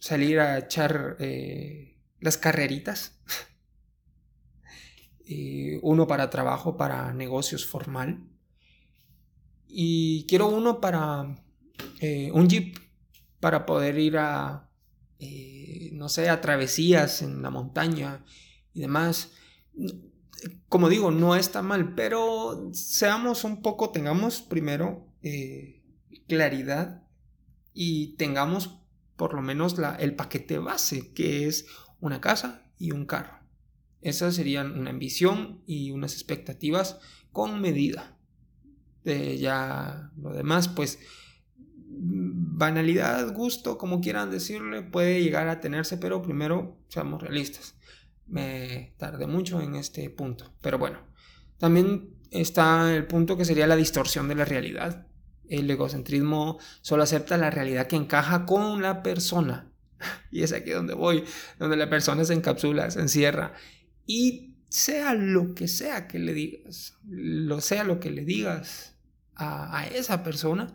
salir 0.00 0.40
a 0.40 0.58
echar 0.58 1.16
eh, 1.20 2.00
las 2.18 2.38
carreritas, 2.38 3.20
y 5.24 5.76
uno 5.82 6.06
para 6.08 6.30
trabajo, 6.30 6.76
para 6.76 7.12
negocios 7.12 7.64
formal, 7.66 8.28
y 9.68 10.26
quiero 10.26 10.48
uno 10.48 10.80
para 10.80 11.36
un 12.32 12.48
jeep 12.48 12.78
para 13.38 13.64
poder 13.64 13.96
ir 13.96 14.18
a 14.18 14.72
eh, 15.24 15.90
no 15.92 16.08
sé, 16.08 16.28
a 16.28 16.40
travesías 16.40 17.22
en 17.22 17.42
la 17.42 17.50
montaña 17.50 18.24
y 18.74 18.80
demás. 18.80 19.30
Como 20.68 20.88
digo, 20.88 21.12
no 21.12 21.36
está 21.36 21.62
mal, 21.62 21.94
pero 21.94 22.70
seamos 22.72 23.44
un 23.44 23.62
poco, 23.62 23.90
tengamos 23.90 24.42
primero 24.42 25.06
eh, 25.22 25.84
claridad 26.26 27.01
y 27.74 28.16
tengamos 28.16 28.78
por 29.16 29.34
lo 29.34 29.42
menos 29.42 29.78
la, 29.78 29.94
el 29.96 30.16
paquete 30.16 30.58
base, 30.58 31.12
que 31.12 31.46
es 31.46 31.66
una 32.00 32.20
casa 32.20 32.66
y 32.78 32.92
un 32.92 33.06
carro. 33.06 33.38
Esas 34.00 34.34
serían 34.34 34.78
una 34.78 34.90
ambición 34.90 35.62
y 35.66 35.92
unas 35.92 36.14
expectativas 36.14 36.98
con 37.30 37.60
medida. 37.60 38.18
de 39.04 39.38
ya 39.38 40.10
lo 40.16 40.32
demás, 40.32 40.68
pues 40.68 40.98
banalidad, 41.94 43.32
gusto, 43.32 43.78
como 43.78 44.00
quieran 44.00 44.30
decirle, 44.30 44.82
puede 44.82 45.22
llegar 45.22 45.48
a 45.48 45.60
tenerse, 45.60 45.96
pero 45.98 46.22
primero 46.22 46.78
seamos 46.88 47.22
realistas. 47.22 47.76
Me 48.26 48.94
tardé 48.98 49.26
mucho 49.26 49.60
en 49.60 49.74
este 49.74 50.08
punto, 50.10 50.52
pero 50.60 50.78
bueno, 50.78 51.00
también 51.58 52.14
está 52.30 52.94
el 52.94 53.06
punto 53.06 53.36
que 53.36 53.44
sería 53.44 53.66
la 53.66 53.76
distorsión 53.76 54.28
de 54.28 54.34
la 54.34 54.44
realidad. 54.44 55.06
El 55.48 55.70
egocentrismo 55.70 56.58
solo 56.80 57.02
acepta 57.02 57.36
la 57.36 57.50
realidad 57.50 57.86
que 57.86 57.96
encaja 57.96 58.46
con 58.46 58.82
la 58.82 59.02
persona. 59.02 59.68
Y 60.30 60.42
es 60.42 60.52
aquí 60.52 60.70
donde 60.70 60.94
voy, 60.94 61.24
donde 61.58 61.76
la 61.76 61.88
persona 61.88 62.24
se 62.24 62.34
encapsula, 62.34 62.90
se 62.90 63.00
encierra. 63.00 63.52
Y 64.06 64.56
sea 64.68 65.14
lo 65.14 65.54
que 65.54 65.68
sea 65.68 66.08
que 66.08 66.18
le 66.18 66.32
digas, 66.32 66.96
lo 67.06 67.60
sea 67.60 67.84
lo 67.84 68.00
que 68.00 68.10
le 68.10 68.24
digas, 68.24 68.92
a, 69.34 69.86
esa 69.86 70.22
persona, 70.22 70.74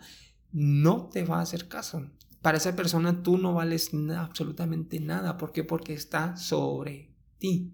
no 0.51 1.09
te 1.09 1.23
va 1.23 1.39
a 1.39 1.41
hacer 1.41 1.67
caso. 1.67 2.09
Para 2.41 2.57
esa 2.57 2.75
persona 2.75 3.23
tú 3.23 3.37
no 3.37 3.53
vales 3.53 3.91
absolutamente 4.15 4.99
nada. 4.99 5.37
¿Por 5.37 5.51
qué? 5.51 5.63
Porque 5.63 5.93
está 5.93 6.37
sobre 6.37 7.11
ti. 7.39 7.73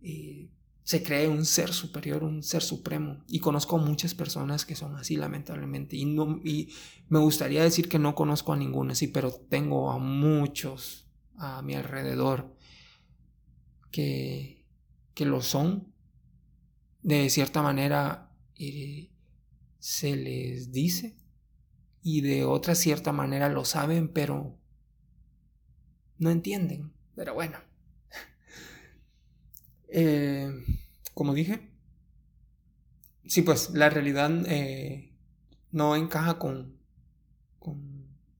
Eh, 0.00 0.50
se 0.84 1.02
cree 1.02 1.28
un 1.28 1.46
ser 1.46 1.72
superior, 1.72 2.22
un 2.22 2.42
ser 2.42 2.62
supremo. 2.62 3.24
Y 3.26 3.40
conozco 3.40 3.78
muchas 3.78 4.14
personas 4.14 4.66
que 4.66 4.76
son 4.76 4.94
así, 4.96 5.16
lamentablemente. 5.16 5.96
Y, 5.96 6.04
no, 6.04 6.40
y 6.44 6.74
me 7.08 7.18
gustaría 7.18 7.62
decir 7.62 7.88
que 7.88 7.98
no 7.98 8.14
conozco 8.14 8.52
a 8.52 8.56
ninguno 8.56 8.92
así, 8.92 9.08
pero 9.08 9.32
tengo 9.32 9.90
a 9.90 9.98
muchos 9.98 11.08
a 11.36 11.62
mi 11.62 11.74
alrededor 11.74 12.54
que, 13.90 14.66
que 15.14 15.24
lo 15.24 15.40
son. 15.40 15.92
De 17.02 17.30
cierta 17.30 17.62
manera 17.62 18.30
eh, 18.56 19.10
se 19.78 20.16
les 20.16 20.70
dice 20.70 21.16
y 22.02 22.20
de 22.20 22.44
otra 22.44 22.74
cierta 22.74 23.12
manera 23.12 23.48
lo 23.48 23.64
saben, 23.64 24.08
pero 24.08 24.58
no 26.18 26.30
entienden. 26.30 26.92
Pero 27.14 27.32
bueno. 27.32 27.56
Eh, 29.96 30.50
como 31.14 31.34
dije, 31.34 31.70
sí, 33.26 33.42
pues 33.42 33.70
la 33.70 33.90
realidad 33.90 34.28
eh, 34.46 35.14
no 35.70 35.94
encaja 35.94 36.40
con, 36.40 36.80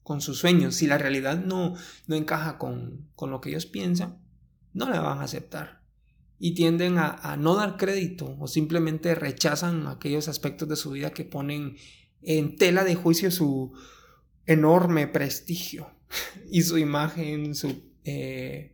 con, 0.03 0.21
sus 0.21 0.39
sueños. 0.39 0.75
Si 0.75 0.89
la 0.89 0.99
realidad 0.99 1.39
no, 1.39 1.77
no 2.09 2.17
encaja 2.17 2.59
con, 2.59 3.09
con, 3.15 3.31
lo 3.31 3.41
que 3.41 3.51
ellos 3.51 3.67
piensan, 3.67 4.19
no 4.73 4.91
la 4.91 5.01
van 5.01 5.19
a 5.19 5.25
aceptar. 5.25 5.85
Y 6.41 6.57
tienden 6.57 6.99
a, 6.99 7.37
no 7.39 7.55
dar 7.55 7.77
crédito 7.77 8.37
o 8.41 8.49
simplemente 8.49 9.15
rechazan 9.15 9.87
aquellos 9.87 10.27
aspectos 10.27 10.69
de 10.69 10.75
su 10.75 10.91
vida 10.91 11.13
que 11.13 11.25
ponen 11.25 11.77
en 12.21 12.57
tela 12.57 12.83
de 12.83 12.97
juicio 12.97 13.31
su 13.31 13.73
enorme 14.45 15.07
prestigio 15.07 15.89
y 16.51 16.63
su 16.63 16.79
imagen, 16.79 17.55
su 17.55 17.95
eh, 18.03 18.74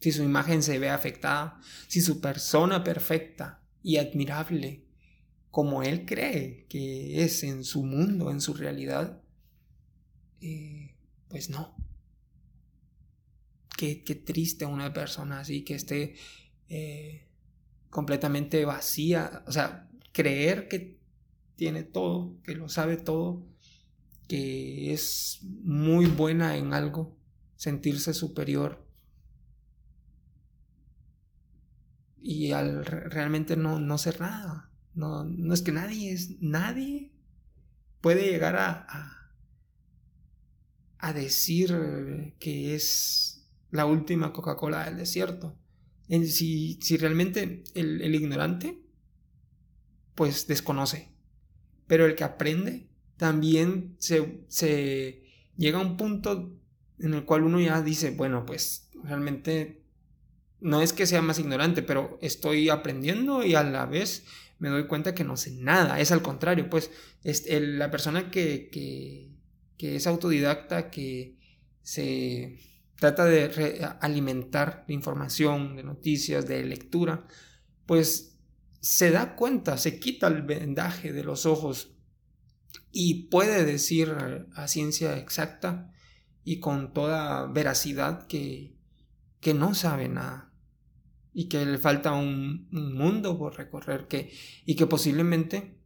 si 0.00 0.12
su 0.12 0.22
imagen 0.22 0.62
se 0.62 0.78
ve 0.78 0.88
afectada, 0.88 1.60
si 1.86 2.00
su 2.00 2.20
persona 2.20 2.82
perfecta 2.82 3.62
y 3.82 3.98
admirable, 3.98 4.86
como 5.50 5.82
él 5.82 6.06
cree 6.06 6.66
que 6.68 7.22
es 7.22 7.42
en 7.42 7.64
su 7.64 7.84
mundo, 7.84 8.30
en 8.30 8.40
su 8.40 8.54
realidad, 8.54 9.20
eh, 10.40 10.96
pues 11.28 11.50
no. 11.50 11.76
Qué, 13.76 13.96
triste 14.26 14.66
una 14.66 14.92
persona 14.92 15.40
así 15.40 15.64
que 15.64 15.74
esté 15.74 16.14
eh, 16.68 17.26
completamente 17.88 18.64
vacía, 18.66 19.42
o 19.46 19.52
sea, 19.52 19.88
creer 20.12 20.68
que 20.68 20.98
tiene 21.56 21.82
todo, 21.82 22.38
que 22.42 22.54
lo 22.54 22.68
sabe 22.68 22.98
todo, 22.98 23.46
que 24.28 24.92
es 24.92 25.40
muy 25.42 26.06
buena 26.06 26.56
en 26.56 26.74
algo, 26.74 27.16
sentirse 27.56 28.12
superior 28.12 28.89
y 32.22 32.52
al 32.52 32.84
realmente 32.84 33.56
no, 33.56 33.80
no 33.80 33.98
ser 33.98 34.20
nada. 34.20 34.70
No, 34.94 35.24
no 35.24 35.54
es 35.54 35.62
que 35.62 35.72
nadie 35.72 36.12
es, 36.12 36.40
nadie 36.40 37.12
puede 38.00 38.30
llegar 38.30 38.56
a, 38.56 38.86
a, 40.98 41.12
decir 41.12 42.34
que 42.38 42.74
es 42.74 43.48
la 43.70 43.86
última 43.86 44.32
Coca-Cola 44.32 44.84
del 44.84 44.96
desierto. 44.96 45.56
En, 46.08 46.26
si, 46.26 46.78
si 46.82 46.96
realmente 46.96 47.62
el, 47.74 48.02
el 48.02 48.14
ignorante, 48.14 48.82
pues 50.14 50.46
desconoce. 50.46 51.12
Pero 51.86 52.06
el 52.06 52.14
que 52.14 52.24
aprende 52.24 52.88
también 53.16 53.96
se, 53.98 54.44
se 54.48 55.22
llega 55.56 55.78
a 55.78 55.82
un 55.82 55.96
punto 55.96 56.56
en 56.98 57.14
el 57.14 57.24
cual 57.24 57.44
uno 57.44 57.60
ya 57.60 57.82
dice, 57.82 58.10
bueno, 58.10 58.44
pues 58.44 58.90
realmente 59.02 59.82
no 60.60 60.82
es 60.82 60.92
que 60.92 61.06
sea 61.06 61.22
más 61.22 61.38
ignorante, 61.38 61.82
pero 61.82 62.18
estoy 62.20 62.68
aprendiendo 62.68 63.44
y 63.44 63.54
a 63.54 63.62
la 63.62 63.86
vez 63.86 64.24
me 64.58 64.68
doy 64.68 64.86
cuenta 64.86 65.14
que 65.14 65.24
no 65.24 65.36
sé 65.36 65.52
nada. 65.52 66.00
Es 66.00 66.12
al 66.12 66.22
contrario, 66.22 66.68
pues 66.68 66.90
es 67.24 67.44
la 67.48 67.90
persona 67.90 68.30
que, 68.30 68.68
que, 68.70 69.96
es 69.96 70.06
autodidacta, 70.06 70.90
que 70.90 71.38
se 71.82 72.58
trata 72.96 73.24
de 73.24 73.88
alimentar 74.00 74.84
de 74.86 74.94
información, 74.94 75.76
de 75.76 75.82
noticias, 75.82 76.46
de 76.46 76.62
lectura, 76.64 77.26
pues 77.86 78.38
se 78.80 79.10
da 79.10 79.36
cuenta, 79.36 79.78
se 79.78 79.98
quita 79.98 80.26
el 80.26 80.42
vendaje 80.42 81.12
de 81.12 81.24
los 81.24 81.46
ojos 81.46 81.96
y 82.92 83.28
puede 83.28 83.64
decir 83.64 84.14
a 84.54 84.68
ciencia 84.68 85.16
exacta 85.16 85.90
y 86.44 86.60
con 86.60 86.92
toda 86.92 87.46
veracidad 87.46 88.26
que, 88.26 88.76
que 89.40 89.54
no 89.54 89.74
sabe 89.74 90.08
nada 90.08 90.49
y 91.32 91.48
que 91.48 91.64
le 91.64 91.78
falta 91.78 92.12
un, 92.12 92.68
mundo 92.70 93.38
por 93.38 93.56
recorrer 93.56 94.08
que, 94.08 94.32
y 94.64 94.74
que 94.74 94.86
posiblemente, 94.86 95.78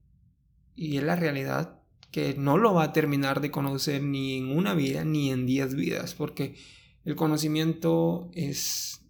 y 0.74 0.96
es 0.96 1.02
la 1.02 1.16
realidad, 1.16 1.80
que 2.10 2.34
no 2.34 2.58
lo 2.58 2.74
va 2.74 2.84
a 2.84 2.92
terminar 2.92 3.40
de 3.40 3.50
conocer 3.50 4.02
ni 4.02 4.36
en 4.36 4.56
una 4.56 4.74
vida 4.74 5.04
ni 5.04 5.30
en 5.30 5.46
diez 5.46 5.74
vidas, 5.74 6.14
porque 6.14 6.56
el 7.04 7.16
conocimiento 7.16 8.30
es 8.34 9.00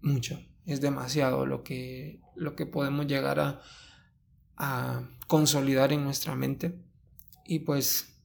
mucho, 0.00 0.40
es 0.64 0.80
demasiado 0.80 1.46
lo 1.46 1.62
que, 1.62 2.20
lo 2.34 2.56
que 2.56 2.66
podemos 2.66 3.06
llegar 3.06 3.38
a, 3.38 3.60
a 4.56 5.08
consolidar 5.26 5.92
en 5.92 6.04
nuestra 6.04 6.34
mente 6.34 6.78
y 7.44 7.60
pues 7.60 8.16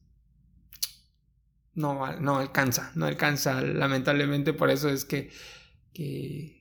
no, 1.74 2.16
no 2.18 2.38
alcanza, 2.38 2.92
no 2.94 3.06
alcanza 3.06 3.60
lamentablemente 3.60 4.52
por 4.52 4.70
eso 4.70 4.88
es 4.88 5.04
que 5.04 5.30
que, 5.92 6.60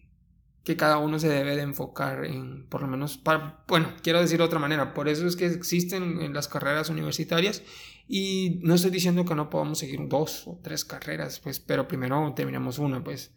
cada 0.78 1.00
uno 1.00 1.20
se 1.20 1.28
debe 1.28 1.58
de 1.58 1.64
enfocar 1.64 2.24
en, 2.24 2.66
por 2.68 2.82
lo 2.82 2.88
menos, 2.88 3.18
para, 3.18 3.66
bueno, 3.68 3.94
quiero 4.02 4.22
decir 4.22 4.38
de 4.38 4.46
otra 4.46 4.58
manera, 4.58 4.94
por 4.94 5.10
eso 5.10 5.28
es 5.28 5.36
que 5.36 5.46
existen 5.48 6.22
en 6.22 6.34
las 6.34 6.48
carreras 6.48 6.90
universitarias 6.90 7.62
y 8.08 8.62
no 8.64 8.76
estoy 8.76 8.92
diciendo 8.92 9.26
que 9.26 9.36
no 9.36 9.50
podamos 9.50 9.80
seguir 9.80 10.00
dos 10.08 10.48
o 10.48 10.60
tres 10.64 10.86
carreras, 10.86 11.42
pues, 11.42 11.60
pero 11.60 11.90
primero 11.90 12.34
terminamos 12.36 12.80
una, 12.80 13.04
pues. 13.04 13.34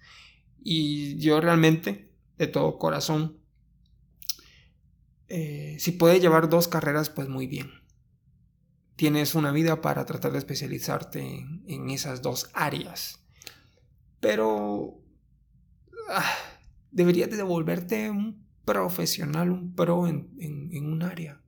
Y 0.63 1.19
yo 1.19 1.41
realmente, 1.41 2.13
de 2.39 2.47
todo 2.47 2.79
corazón, 2.79 3.39
eh, 5.29 5.77
si 5.79 5.93
puedes 5.93 6.21
llevar 6.21 6.49
dos 6.49 6.69
carreras, 6.69 7.11
pues 7.11 7.29
muy 7.29 7.47
bien. 7.47 7.71
Tienes 8.97 9.35
una 9.35 9.51
vida 9.51 9.81
para 9.81 10.07
tratar 10.07 10.33
de 10.33 10.39
especializarte 10.39 11.47
en 11.67 11.91
esas 11.91 12.23
dos 12.23 12.51
áreas. 12.55 13.25
Pero 14.21 15.04
Ah, 16.09 16.35
deberías 16.91 17.31
de 17.31 17.43
volverte 17.43 18.11
un 18.11 18.45
profesional, 18.65 19.51
un 19.51 19.75
pro 19.75 20.07
en, 20.07 20.29
un 20.87 21.03
área. 21.03 21.41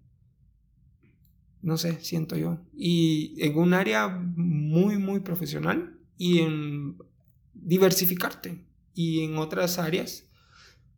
No 1.63 1.77
sé, 1.77 2.01
siento 2.01 2.37
yo. 2.37 2.59
Y 2.75 3.35
en 3.39 3.59
un 3.59 3.75
área 3.75 4.09
muy, 4.09 4.99
muy 4.99 5.21
profesional 5.21 5.99
y 6.17 6.41
en 6.41 6.97
diversificarte. 7.55 8.65
Y 8.95 9.25
en 9.25 9.37
otras 9.37 9.79
áreas, 9.79 10.29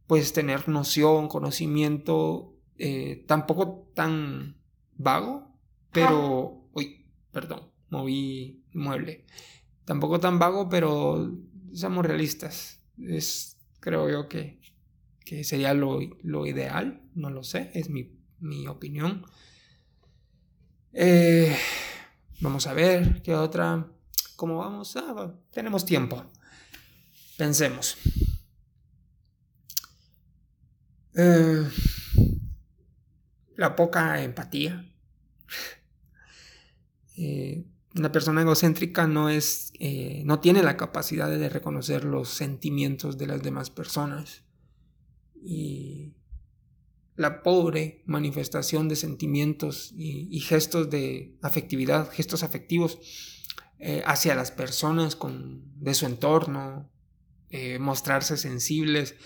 pues 0.06 0.32
tener 0.32 0.68
noción, 0.68 1.28
conocimiento, 1.28 2.54
eh, 2.76 3.24
tampoco 3.26 3.90
tan 3.94 4.56
vago, 4.96 5.54
pero... 5.92 6.68
Uy, 6.74 7.06
perdón, 7.32 7.70
moví 7.90 8.62
mueble. 8.72 9.24
Tampoco 9.84 10.20
tan 10.20 10.38
vago, 10.38 10.68
pero 10.68 11.34
seamos 11.72 12.04
realistas 12.04 12.78
es, 13.02 13.47
creo 13.80 14.08
yo 14.10 14.28
que, 14.28 14.60
que 15.24 15.44
sería 15.44 15.74
lo, 15.74 16.00
lo, 16.22 16.46
ideal, 16.46 17.02
no 17.14 17.30
lo 17.30 17.42
sé, 17.44 17.70
es 17.74 17.90
mi, 17.90 18.18
mi 18.40 18.66
opinión. 18.66 19.24
Eh, 20.92 21.56
vamos 22.40 22.66
a 22.66 22.72
ver 22.72 23.22
qué 23.22 23.34
otra, 23.34 23.86
cómo 24.36 24.58
vamos, 24.58 24.96
ah, 24.96 25.34
tenemos 25.50 25.84
tiempo, 25.84 26.24
pensemos. 27.36 27.96
Eh, 31.14 31.68
la 33.56 33.74
poca 33.74 34.22
empatía. 34.22 34.84
Eh, 37.20 37.64
una 37.98 38.12
persona 38.12 38.42
egocéntrica 38.42 39.06
no 39.06 39.28
es, 39.28 39.72
eh, 39.78 40.22
no 40.24 40.40
tiene 40.40 40.62
la 40.62 40.76
capacidad 40.76 41.28
de 41.28 41.48
reconocer 41.48 42.04
los 42.04 42.28
sentimientos 42.28 43.18
de 43.18 43.26
las 43.26 43.42
demás 43.42 43.70
personas. 43.70 44.44
Y 45.42 46.14
la 47.16 47.42
pobre 47.42 48.02
manifestación 48.06 48.88
de 48.88 48.96
sentimientos 48.96 49.92
y, 49.96 50.38
gestos 50.40 50.90
de 50.90 51.36
afectividad, 51.42 52.10
gestos 52.10 52.42
afectivos 52.42 52.98
eh, 53.78 54.02
hacia 54.06 54.34
las 54.34 54.50
personas 54.50 55.16
con, 55.16 55.62
de 55.80 55.94
su 55.94 56.06
entorno, 56.06 56.90
eh, 57.50 57.78
mostrarse 57.78 58.36
sensibles, 58.36 59.16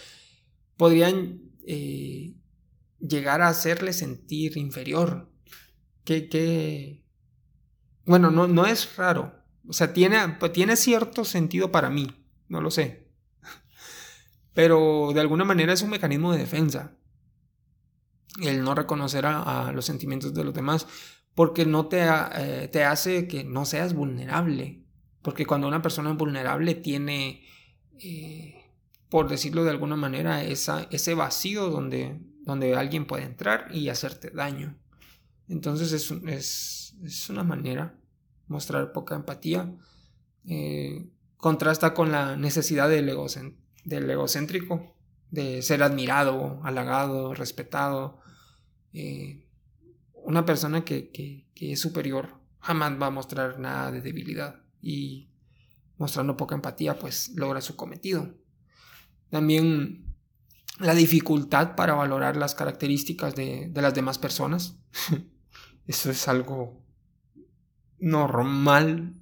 podrían 0.77 1.43
llegar 2.99 3.43
a 3.43 3.49
hacerle 3.49 3.93
sentir 3.93 4.57
inferior. 4.57 5.31
Que... 6.05 7.02
Bueno, 8.05 8.31
no, 8.31 8.49
no 8.49 8.67
es 8.67 8.97
raro. 8.97 9.33
O 9.69 9.73
sea, 9.73 9.93
tiene, 9.93 10.19
tiene 10.53 10.77
cierto 10.77 11.25
sentido 11.25 11.71
para 11.71 11.91
mí. 11.91 12.09
No 12.49 12.61
lo 12.61 12.71
sé. 12.71 13.09
Pero 14.55 15.13
de 15.15 15.21
alguna 15.21 15.45
manera 15.45 15.73
es 15.73 15.83
un 15.83 15.91
mecanismo 15.91 16.33
de 16.33 16.39
defensa. 16.39 16.97
El 18.41 18.65
no 18.65 18.75
reconocer 18.75 19.27
a, 19.27 19.73
los 19.73 19.85
sentimientos 19.85 20.35
de 20.35 20.45
los 20.45 20.55
demás. 20.55 20.87
Porque 21.35 21.65
no 21.65 21.87
te, 21.87 22.03
eh, 22.03 22.69
te 22.71 22.85
hace 22.85 23.29
que 23.29 23.45
no 23.45 23.65
seas 23.65 23.95
vulnerable. 23.95 24.85
Porque 25.23 25.47
cuando 25.47 25.69
una 25.69 25.83
persona 25.83 26.11
es 26.11 26.17
vulnerable 26.17 26.75
tiene, 26.75 27.45
eh, 28.01 28.65
por 29.09 29.29
decirlo 29.29 29.65
de 29.65 29.71
alguna 29.71 29.97
manera, 29.97 30.43
esa, 30.43 30.89
ese 30.91 31.15
vacío 31.15 31.71
donde, 31.71 32.21
donde 32.43 32.75
alguien 32.75 33.07
puede 33.07 33.23
entrar 33.25 33.69
y 33.73 33.89
hacerte 33.89 34.31
daño. 34.31 34.77
Entonces 35.53 35.93
es, 35.93 36.11
es, 36.27 36.97
es 37.05 37.29
una 37.29 37.45
manera 37.45 37.99
mostrar 38.49 38.93
poca 38.93 39.15
empatía. 39.15 39.71
Eh, 40.49 41.11
contrasta 41.37 41.93
con 41.93 42.11
la 42.11 42.37
necesidad 42.37 42.89
del, 42.89 43.15
del, 43.85 44.11
egocéntrico, 44.11 44.97
de 45.31 45.61
ser 45.61 45.83
admirado, 45.83 46.61
halagado, 46.65 47.35
respetado. 47.35 48.21
Eh, 48.95 49.47
una 50.15 50.47
persona 50.47 50.85
que, 50.85 51.11
que, 51.11 51.73
es 51.73 51.81
superior 51.81 52.41
jamás 52.59 53.01
va 53.01 53.07
a 53.07 53.11
mostrar 53.11 53.61
nada 53.61 53.93
de 53.93 54.01
debilidad 54.01 54.63
y 54.81 55.31
mostrando 55.97 56.37
poca 56.37 56.55
empatía 56.55 56.99
pues 56.99 57.33
logra 57.37 57.61
su 57.61 57.77
cometido. 57.77 58.35
También 59.29 60.17
la 60.79 60.95
dificultad 60.95 61.77
para 61.77 61.95
valorar 61.95 62.37
las 62.37 62.55
características 62.55 63.35
de, 63.35 63.69
de 63.69 63.83
las 63.83 63.95
demás 63.95 64.19
personas. 64.19 64.79
Eso 65.87 66.11
es 66.11 66.29
algo 66.29 66.83
normal, 67.99 69.15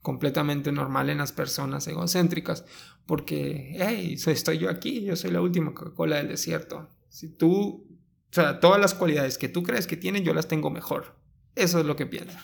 completamente 0.00 0.72
normal 0.72 1.10
en 1.10 1.18
las 1.18 1.32
personas 1.32 1.86
egocéntricas, 1.88 2.64
porque, 3.06 3.76
hey, 3.78 4.16
estoy 4.26 4.58
yo 4.58 4.70
aquí, 4.70 5.04
yo 5.04 5.16
soy 5.16 5.30
la 5.30 5.40
última 5.40 5.74
Coca-Cola 5.74 6.16
del 6.16 6.28
desierto. 6.28 6.88
Si 7.08 7.28
tú, 7.28 7.86
o 8.30 8.32
sea, 8.32 8.60
todas 8.60 8.80
las 8.80 8.94
cualidades 8.94 9.38
que 9.38 9.48
tú 9.48 9.62
crees 9.62 9.86
que 9.86 9.96
tienen, 9.96 10.24
yo 10.24 10.34
las 10.34 10.48
tengo 10.48 10.70
mejor. 10.70 11.16
Eso 11.54 11.80
es 11.80 11.86
lo 11.86 11.96
que 11.96 12.06
piensan. 12.06 12.42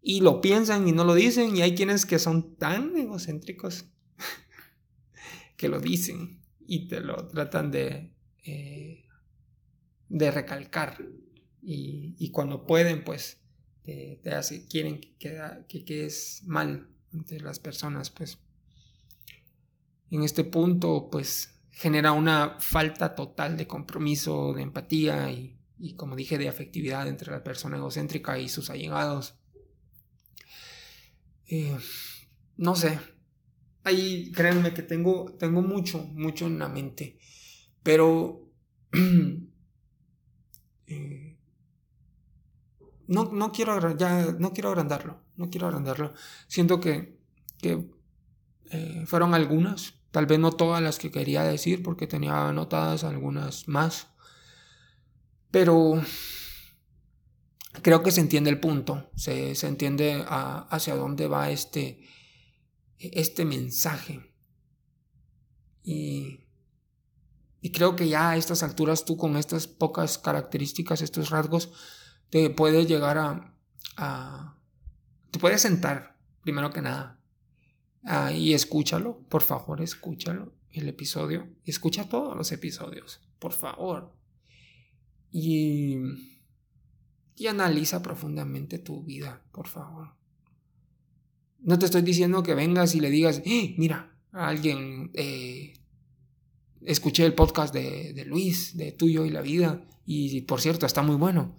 Y 0.00 0.20
lo 0.20 0.40
piensan 0.40 0.86
y 0.88 0.92
no 0.92 1.04
lo 1.04 1.14
dicen, 1.14 1.56
y 1.56 1.62
hay 1.62 1.74
quienes 1.74 2.06
que 2.06 2.18
son 2.18 2.56
tan 2.56 2.96
egocéntricos 2.96 3.86
que 5.56 5.68
lo 5.68 5.80
dicen 5.80 6.40
y 6.66 6.88
te 6.88 7.00
lo 7.00 7.26
tratan 7.28 7.70
de, 7.70 8.12
eh, 8.44 9.04
de 10.08 10.30
recalcar. 10.30 11.04
Y, 11.68 12.30
cuando 12.30 12.64
pueden, 12.64 13.02
pues 13.02 13.40
te, 13.82 14.20
hace, 14.30 14.68
quieren 14.68 15.00
que, 15.18 15.40
que 15.68 15.84
quedes 15.84 16.42
mal 16.44 16.88
ante 17.12 17.40
las 17.40 17.58
personas, 17.58 18.10
pues 18.10 18.38
en 20.12 20.22
este 20.22 20.44
punto, 20.44 21.08
pues 21.10 21.60
genera 21.72 22.12
una 22.12 22.56
falta 22.60 23.16
total 23.16 23.56
de 23.56 23.66
compromiso, 23.66 24.52
de 24.54 24.62
empatía 24.62 25.30
y, 25.32 25.58
y 25.78 25.94
como 25.94 26.14
dije, 26.14 26.38
de 26.38 26.48
afectividad 26.48 27.08
entre 27.08 27.32
la 27.32 27.42
persona 27.42 27.78
egocéntrica 27.78 28.38
y 28.38 28.48
sus 28.48 28.70
allegados. 28.70 29.34
Eh, 31.48 31.76
no 32.56 32.76
sé, 32.76 32.98
ahí 33.84 34.30
créanme 34.32 34.72
que 34.72 34.82
tengo, 34.82 35.36
tengo 35.38 35.62
mucho, 35.62 35.98
mucho 36.14 36.46
en 36.46 36.58
la 36.58 36.68
mente, 36.68 37.18
pero 37.82 38.48
no, 43.08 43.24
no, 43.32 43.52
quiero, 43.52 43.96
ya, 43.96 44.34
no 44.38 44.52
quiero 44.52 44.70
agrandarlo, 44.70 45.20
no 45.36 45.50
quiero 45.50 45.66
agrandarlo. 45.66 46.12
Siento 46.48 46.80
que, 46.80 47.18
que 47.58 47.88
eh, 48.70 49.04
fueron 49.06 49.34
algunas, 49.34 49.94
tal 50.10 50.26
vez 50.26 50.38
no 50.38 50.52
todas 50.52 50.82
las 50.82 50.98
que 50.98 51.10
quería 51.10 51.42
decir, 51.42 51.82
porque 51.82 52.06
tenía 52.06 52.48
anotadas 52.48 53.04
algunas 53.04 53.68
más. 53.68 54.08
Pero 55.50 56.02
creo 57.82 58.02
que 58.02 58.10
se 58.10 58.20
entiende 58.20 58.50
el 58.50 58.60
punto, 58.60 59.10
se, 59.16 59.54
se 59.54 59.68
entiende 59.68 60.24
hacia 60.28 60.96
dónde 60.96 61.28
va 61.28 61.50
este, 61.50 62.00
este 62.98 63.44
mensaje. 63.44 64.34
Y, 65.82 66.40
y 67.60 67.70
creo 67.70 67.94
que 67.94 68.08
ya 68.08 68.30
a 68.30 68.36
estas 68.36 68.62
alturas 68.62 69.04
tú 69.04 69.16
con 69.16 69.36
estas 69.36 69.66
pocas 69.68 70.18
características, 70.18 71.02
estos 71.02 71.30
rasgos, 71.30 71.72
te 72.30 72.50
puedes 72.50 72.88
llegar 72.88 73.18
a, 73.96 74.56
te 75.30 75.38
puedes 75.38 75.60
sentar, 75.60 76.16
primero 76.42 76.70
que 76.70 76.82
nada, 76.82 77.20
ah, 78.04 78.32
y 78.32 78.52
escúchalo, 78.52 79.20
por 79.28 79.42
favor, 79.42 79.80
escúchalo, 79.80 80.52
el 80.70 80.88
episodio, 80.88 81.48
escucha 81.64 82.08
todos 82.08 82.36
los 82.36 82.52
episodios, 82.52 83.20
por 83.38 83.52
favor, 83.52 84.12
y, 85.30 85.96
y 87.36 87.46
analiza 87.46 88.02
profundamente 88.02 88.78
tu 88.78 89.02
vida, 89.02 89.42
por 89.52 89.68
favor. 89.68 90.14
No 91.60 91.78
te 91.78 91.86
estoy 91.86 92.02
diciendo 92.02 92.42
que 92.42 92.54
vengas 92.54 92.94
y 92.94 93.00
le 93.00 93.10
digas, 93.10 93.42
¡Eh, 93.44 93.74
mira, 93.78 94.16
alguien, 94.32 95.10
eh, 95.14 95.74
escuché 96.82 97.24
el 97.24 97.34
podcast 97.34 97.72
de, 97.74 98.12
de 98.12 98.24
Luis, 98.24 98.76
de 98.76 98.92
Tuyo 98.92 99.24
y 99.24 99.30
la 99.30 99.40
Vida, 99.40 99.84
y 100.04 100.42
por 100.42 100.60
cierto, 100.60 100.86
está 100.86 101.02
muy 101.02 101.16
bueno. 101.16 101.56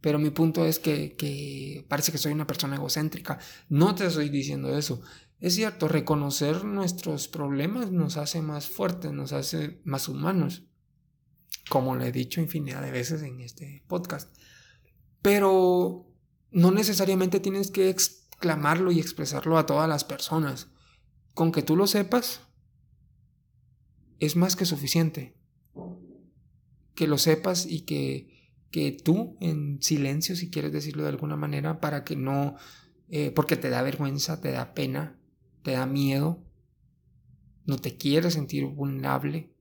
Pero 0.00 0.18
mi 0.18 0.30
punto 0.30 0.64
es 0.64 0.78
que, 0.78 1.84
parece 1.88 2.12
que 2.12 2.18
soy 2.18 2.32
una 2.32 2.46
persona 2.46 2.76
egocéntrica. 2.76 3.38
No 3.68 3.94
te 3.94 4.06
estoy 4.06 4.30
diciendo 4.30 4.76
eso. 4.76 5.02
Es 5.40 5.54
cierto, 5.54 5.88
reconocer 5.88 6.64
nuestros 6.64 7.28
problemas 7.28 7.90
nos 7.90 8.16
hace 8.16 8.42
más 8.42 8.68
fuertes, 8.68 9.12
nos 9.12 9.32
hace 9.32 9.80
más 9.84 10.08
humanos, 10.08 10.64
como 11.68 11.96
le 11.96 12.08
he 12.08 12.12
dicho 12.12 12.40
infinidad 12.40 12.82
de 12.82 12.90
veces 12.90 13.22
en 13.22 13.40
este 13.40 13.84
podcast. 13.88 14.34
Pero 15.22 16.06
no 16.50 16.70
necesariamente 16.70 17.40
tienes 17.40 17.70
que 17.70 17.90
exclamarlo 17.90 18.92
y 18.92 19.00
expresarlo 19.00 19.58
a 19.58 19.66
todas 19.66 19.88
las 19.88 20.04
personas. 20.04 20.68
Con 21.34 21.52
que 21.52 21.62
tú 21.62 21.76
lo 21.76 21.86
sepas, 21.86 22.40
es 24.18 24.36
más 24.36 24.56
que 24.56 24.66
suficiente. 24.66 25.36
Que 26.94 27.06
lo 27.06 27.18
sepas 27.18 27.66
y 27.66 27.82
que 27.82 28.39
que 28.70 28.92
tú 28.92 29.36
en 29.40 29.82
silencio, 29.82 30.36
si 30.36 30.50
quieres 30.50 30.72
decirlo 30.72 31.02
de 31.02 31.08
alguna 31.08 31.36
manera, 31.36 31.80
para 31.80 32.04
que 32.04 32.16
no, 32.16 32.56
eh, 33.08 33.32
porque 33.32 33.56
te 33.56 33.70
da 33.70 33.82
vergüenza, 33.82 34.40
te 34.40 34.52
da 34.52 34.74
pena, 34.74 35.18
te 35.62 35.72
da 35.72 35.86
miedo, 35.86 36.44
no 37.66 37.78
te 37.78 37.96
quieres 37.96 38.34
sentir 38.34 38.64
vulnerable, 38.66 39.52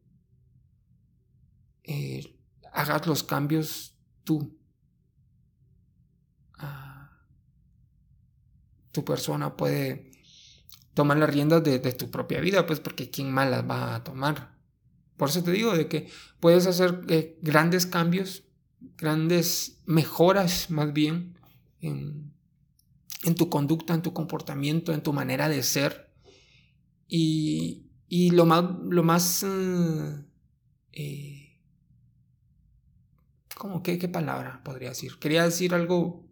eh, 1.83 2.35
hagas 2.71 3.07
los 3.07 3.23
cambios 3.23 3.95
tú. 4.23 4.55
Ah, 6.57 7.11
tu 8.91 9.03
persona 9.03 9.55
puede 9.55 10.11
tomar 10.93 11.17
las 11.17 11.29
riendas 11.29 11.63
de, 11.63 11.79
tu 11.79 12.11
propia 12.11 12.41
vida, 12.41 12.67
pues 12.67 12.79
porque 12.79 13.09
quién 13.09 13.31
más 13.31 13.49
las 13.49 13.67
va 13.67 13.95
a 13.95 14.03
tomar. 14.03 14.55
Por 15.17 15.29
eso 15.29 15.43
te 15.43 15.51
digo 15.51 15.75
de 15.75 15.87
que 15.87 16.09
puedes 16.39 16.67
hacer 16.67 17.01
eh, 17.09 17.39
grandes 17.41 17.85
cambios 17.85 18.48
grandes 18.97 19.81
mejoras 19.85 20.69
más 20.69 20.93
bien 20.93 21.37
en, 21.81 22.33
tu 23.35 23.49
conducta, 23.49 23.93
en 23.93 24.01
tu 24.01 24.13
comportamiento, 24.13 24.93
en 24.93 25.03
tu 25.03 25.13
manera 25.13 25.49
de 25.49 25.63
ser. 25.63 26.09
Y, 27.07 27.85
lo 28.31 28.45
más, 28.45 28.65
lo 28.89 29.03
más 29.03 29.45
eh, 30.93 31.59
¿cómo 33.55 33.83
qué, 33.83 33.97
qué 33.99 34.07
palabra 34.07 34.61
podría 34.63 34.89
decir? 34.89 35.19
Quería 35.19 35.43
decir 35.43 35.73
algo, 35.73 36.27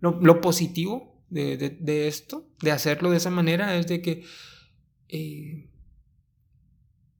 lo, 0.00 0.40
positivo 0.40 1.22
de, 1.30 2.06
esto, 2.08 2.48
de 2.60 2.72
hacerlo 2.72 3.10
de 3.10 3.16
esa 3.18 3.30
manera, 3.30 3.76
es 3.76 3.86
de 3.86 4.02
que 4.02 4.24
eh, 5.08 5.70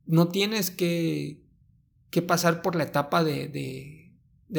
no 0.07 0.29
tienes 0.29 0.71
que, 0.71 1.43
que 2.11 2.23
pasar 2.23 2.63
por 2.63 2.77
la 2.77 2.85
etapa 2.85 3.25
de 3.25 3.49
de 3.49 3.94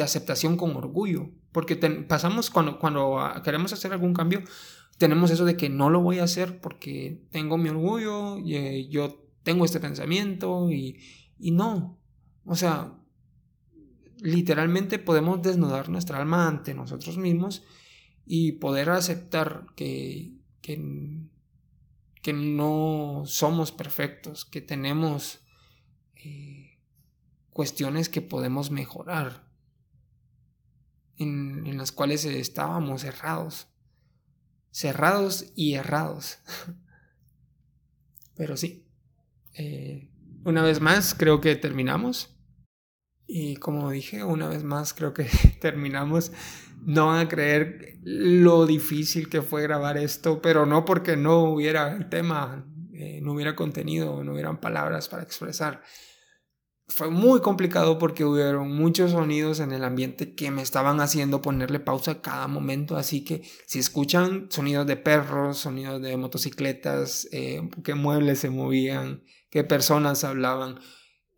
aceptación 0.02 0.56
con 0.56 0.76
orgullo. 0.76 1.30
Porque 1.52 1.76
pasamos 1.76 2.50
cuando, 2.50 2.78
cuando 2.78 3.18
ah, 3.18 3.42
queremos 3.42 3.72
hacer 3.72 3.92
algún 3.92 4.14
cambio, 4.14 4.42
tenemos 4.98 5.30
eso 5.30 5.44
de 5.44 5.56
que 5.56 5.68
no 5.68 5.90
lo 5.90 6.00
voy 6.00 6.18
a 6.18 6.24
hacer 6.24 6.60
porque 6.60 7.26
tengo 7.30 7.58
mi 7.58 7.68
orgullo, 7.68 8.38
y, 8.38 8.56
eh, 8.56 8.88
yo 8.88 9.22
tengo 9.42 9.64
este 9.64 9.80
pensamiento 9.80 10.70
y, 10.70 11.00
y 11.38 11.50
no. 11.52 11.98
O 12.44 12.54
sea, 12.54 12.94
literalmente 14.20 14.98
podemos 14.98 15.42
desnudar 15.42 15.88
nuestra 15.88 16.18
alma 16.18 16.48
ante 16.48 16.74
nosotros 16.74 17.16
mismos 17.18 17.62
y 18.26 18.52
poder 18.52 18.90
aceptar 18.90 19.66
que, 19.76 20.32
que, 20.60 20.80
que 22.22 22.32
no 22.32 23.22
somos 23.26 23.72
perfectos, 23.72 24.44
que 24.44 24.60
tenemos... 24.60 25.40
Eh, 26.16 26.66
cuestiones 27.56 28.10
que 28.10 28.20
podemos 28.20 28.70
mejorar, 28.70 29.45
en, 31.18 31.76
las 31.76 31.92
cuales 31.92 32.24
estábamos 32.24 33.02
cerrados, 33.02 33.68
cerrados 34.70 35.52
y 35.54 35.74
errados. 35.74 36.38
Pero 38.36 38.56
sí, 38.56 38.86
eh, 39.54 40.10
una 40.44 40.62
vez 40.62 40.80
más 40.80 41.14
creo 41.14 41.40
que 41.40 41.56
terminamos. 41.56 42.32
Y 43.26 43.56
como 43.56 43.90
dije, 43.90 44.22
una 44.22 44.48
vez 44.48 44.62
más 44.62 44.94
creo 44.94 45.12
que 45.12 45.24
terminamos. 45.60 46.32
No 46.84 47.06
van 47.06 47.26
a 47.26 47.28
creer 47.28 47.98
lo 48.02 48.66
difícil 48.66 49.28
que 49.28 49.42
fue 49.42 49.62
grabar 49.62 49.96
esto, 49.96 50.40
pero 50.40 50.66
no 50.66 50.84
porque 50.84 51.16
no 51.16 51.40
hubiera 51.40 51.96
el 51.96 52.08
tema, 52.08 52.64
eh, 52.92 53.20
no 53.22 53.32
hubiera 53.32 53.56
contenido, 53.56 54.22
no 54.22 54.32
hubieran 54.32 54.60
palabras 54.60 55.08
para 55.08 55.24
expresar. 55.24 55.82
Fue 56.88 57.10
muy 57.10 57.40
complicado 57.40 57.98
porque 57.98 58.24
hubieron 58.24 58.70
muchos 58.70 59.10
sonidos 59.10 59.58
en 59.58 59.72
el 59.72 59.82
ambiente 59.82 60.34
que 60.34 60.52
me 60.52 60.62
estaban 60.62 61.00
haciendo 61.00 61.42
ponerle 61.42 61.80
pausa 61.80 62.12
a 62.12 62.22
cada 62.22 62.46
momento. 62.46 62.96
Así 62.96 63.24
que 63.24 63.42
si 63.66 63.80
escuchan 63.80 64.46
sonidos 64.50 64.86
de 64.86 64.96
perros, 64.96 65.58
sonidos 65.58 66.00
de 66.00 66.16
motocicletas, 66.16 67.28
eh, 67.32 67.68
que 67.82 67.94
muebles 67.94 68.38
se 68.38 68.50
movían, 68.50 69.24
que 69.50 69.64
personas 69.64 70.22
hablaban, 70.22 70.78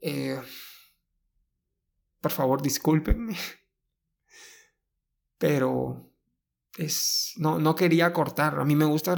eh, 0.01 0.39
por 2.21 2.33
favor, 2.33 2.61
discúlpenme. 2.61 3.37
Pero 5.39 6.13
es, 6.77 7.33
no, 7.37 7.59
no 7.59 7.75
quería 7.75 8.13
cortar. 8.13 8.61
A 8.61 8.65
mí 8.65 8.77
me 8.77 8.85
gusta 8.85 9.15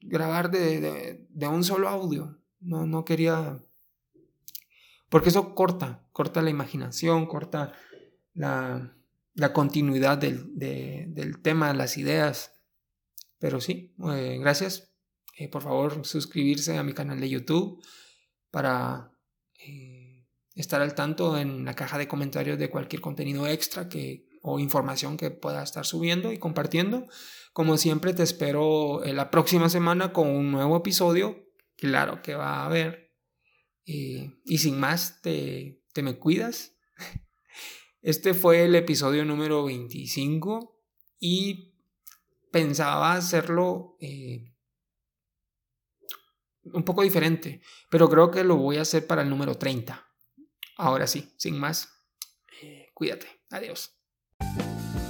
grabar, 0.00 0.50
eh, 0.54 1.26
de, 1.28 1.48
un 1.48 1.64
solo 1.64 1.88
audio. 1.88 2.38
No, 2.60 2.86
no 2.86 3.04
quería... 3.04 3.58
Porque 5.12 5.28
eso 5.28 5.54
corta, 5.54 6.08
corta 6.12 6.40
la 6.40 6.48
imaginación, 6.48 7.26
corta 7.26 7.74
la, 8.32 8.94
continuidad 9.52 10.16
del, 10.16 10.58
del, 10.58 11.42
tema, 11.42 11.74
las 11.74 11.98
ideas. 11.98 12.54
Pero 13.38 13.60
sí, 13.60 13.94
eh, 14.10 14.38
gracias. 14.40 14.90
Eh, 15.36 15.50
por 15.50 15.60
favor, 15.60 16.06
suscribirse 16.06 16.78
a 16.78 16.82
mi 16.82 16.94
canal 16.94 17.20
de 17.20 17.28
YouTube 17.28 17.84
para 18.50 19.12
estar 20.54 20.80
al 20.80 20.94
tanto 20.94 21.36
en 21.36 21.66
la 21.66 21.74
caja 21.74 21.98
de 21.98 22.08
comentarios 22.08 22.58
de 22.58 22.70
cualquier 22.70 23.02
contenido 23.02 23.46
extra 23.46 23.90
que, 23.90 24.26
o 24.40 24.60
información 24.60 25.18
que 25.18 25.30
pueda 25.30 25.62
estar 25.62 25.84
subiendo 25.84 26.32
y 26.32 26.38
compartiendo. 26.38 27.06
Como 27.52 27.76
siempre, 27.76 28.14
te 28.14 28.22
espero 28.22 29.02
la 29.04 29.30
próxima 29.30 29.68
semana 29.68 30.14
con 30.14 30.28
un 30.28 30.50
nuevo 30.50 30.78
episodio. 30.78 31.50
Claro 31.76 32.22
que 32.22 32.34
va 32.34 32.62
a 32.62 32.64
haber. 32.64 33.01
Y 33.84 34.58
sin 34.58 34.78
más, 34.78 35.20
te, 35.22 35.82
te 35.92 36.02
me 36.02 36.18
cuidas. 36.18 36.76
Este 38.02 38.34
fue 38.34 38.64
el 38.64 38.74
episodio 38.74 39.24
número 39.24 39.64
25 39.64 40.76
y 41.20 41.72
pensaba 42.50 43.12
hacerlo 43.12 43.96
eh, 44.00 44.56
un 46.64 46.84
poco 46.84 47.02
diferente, 47.02 47.60
pero 47.90 48.08
creo 48.08 48.32
que 48.32 48.42
lo 48.42 48.56
voy 48.56 48.78
a 48.78 48.82
hacer 48.82 49.06
para 49.06 49.22
el 49.22 49.30
número 49.30 49.54
30. 49.54 50.04
Ahora 50.78 51.06
sí, 51.06 51.32
sin 51.36 51.58
más, 51.60 51.90
eh, 52.60 52.90
cuídate. 52.92 53.28
Adiós. 53.50 53.96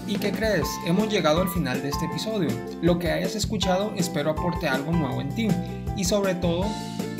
¿Y 0.07 0.19
qué 0.19 0.31
crees? 0.31 0.69
Hemos 0.85 1.11
llegado 1.11 1.41
al 1.41 1.49
final 1.49 1.81
de 1.81 1.89
este 1.89 2.05
episodio. 2.05 2.51
Lo 2.83 2.99
que 2.99 3.11
hayas 3.11 3.35
escuchado 3.35 3.95
espero 3.97 4.31
aporte 4.31 4.69
algo 4.69 4.93
nuevo 4.93 5.21
en 5.23 5.35
ti 5.35 5.49
y 5.97 6.05
sobre 6.05 6.35
todo 6.35 6.67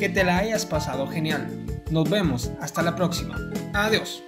que 0.03 0.09
te 0.09 0.25
la 0.25 0.39
hayas 0.39 0.65
pasado 0.65 1.07
genial. 1.07 1.47
Nos 1.89 2.09
vemos, 2.09 2.51
hasta 2.59 2.81
la 2.81 2.93
próxima. 2.93 3.37
Adiós. 3.73 4.21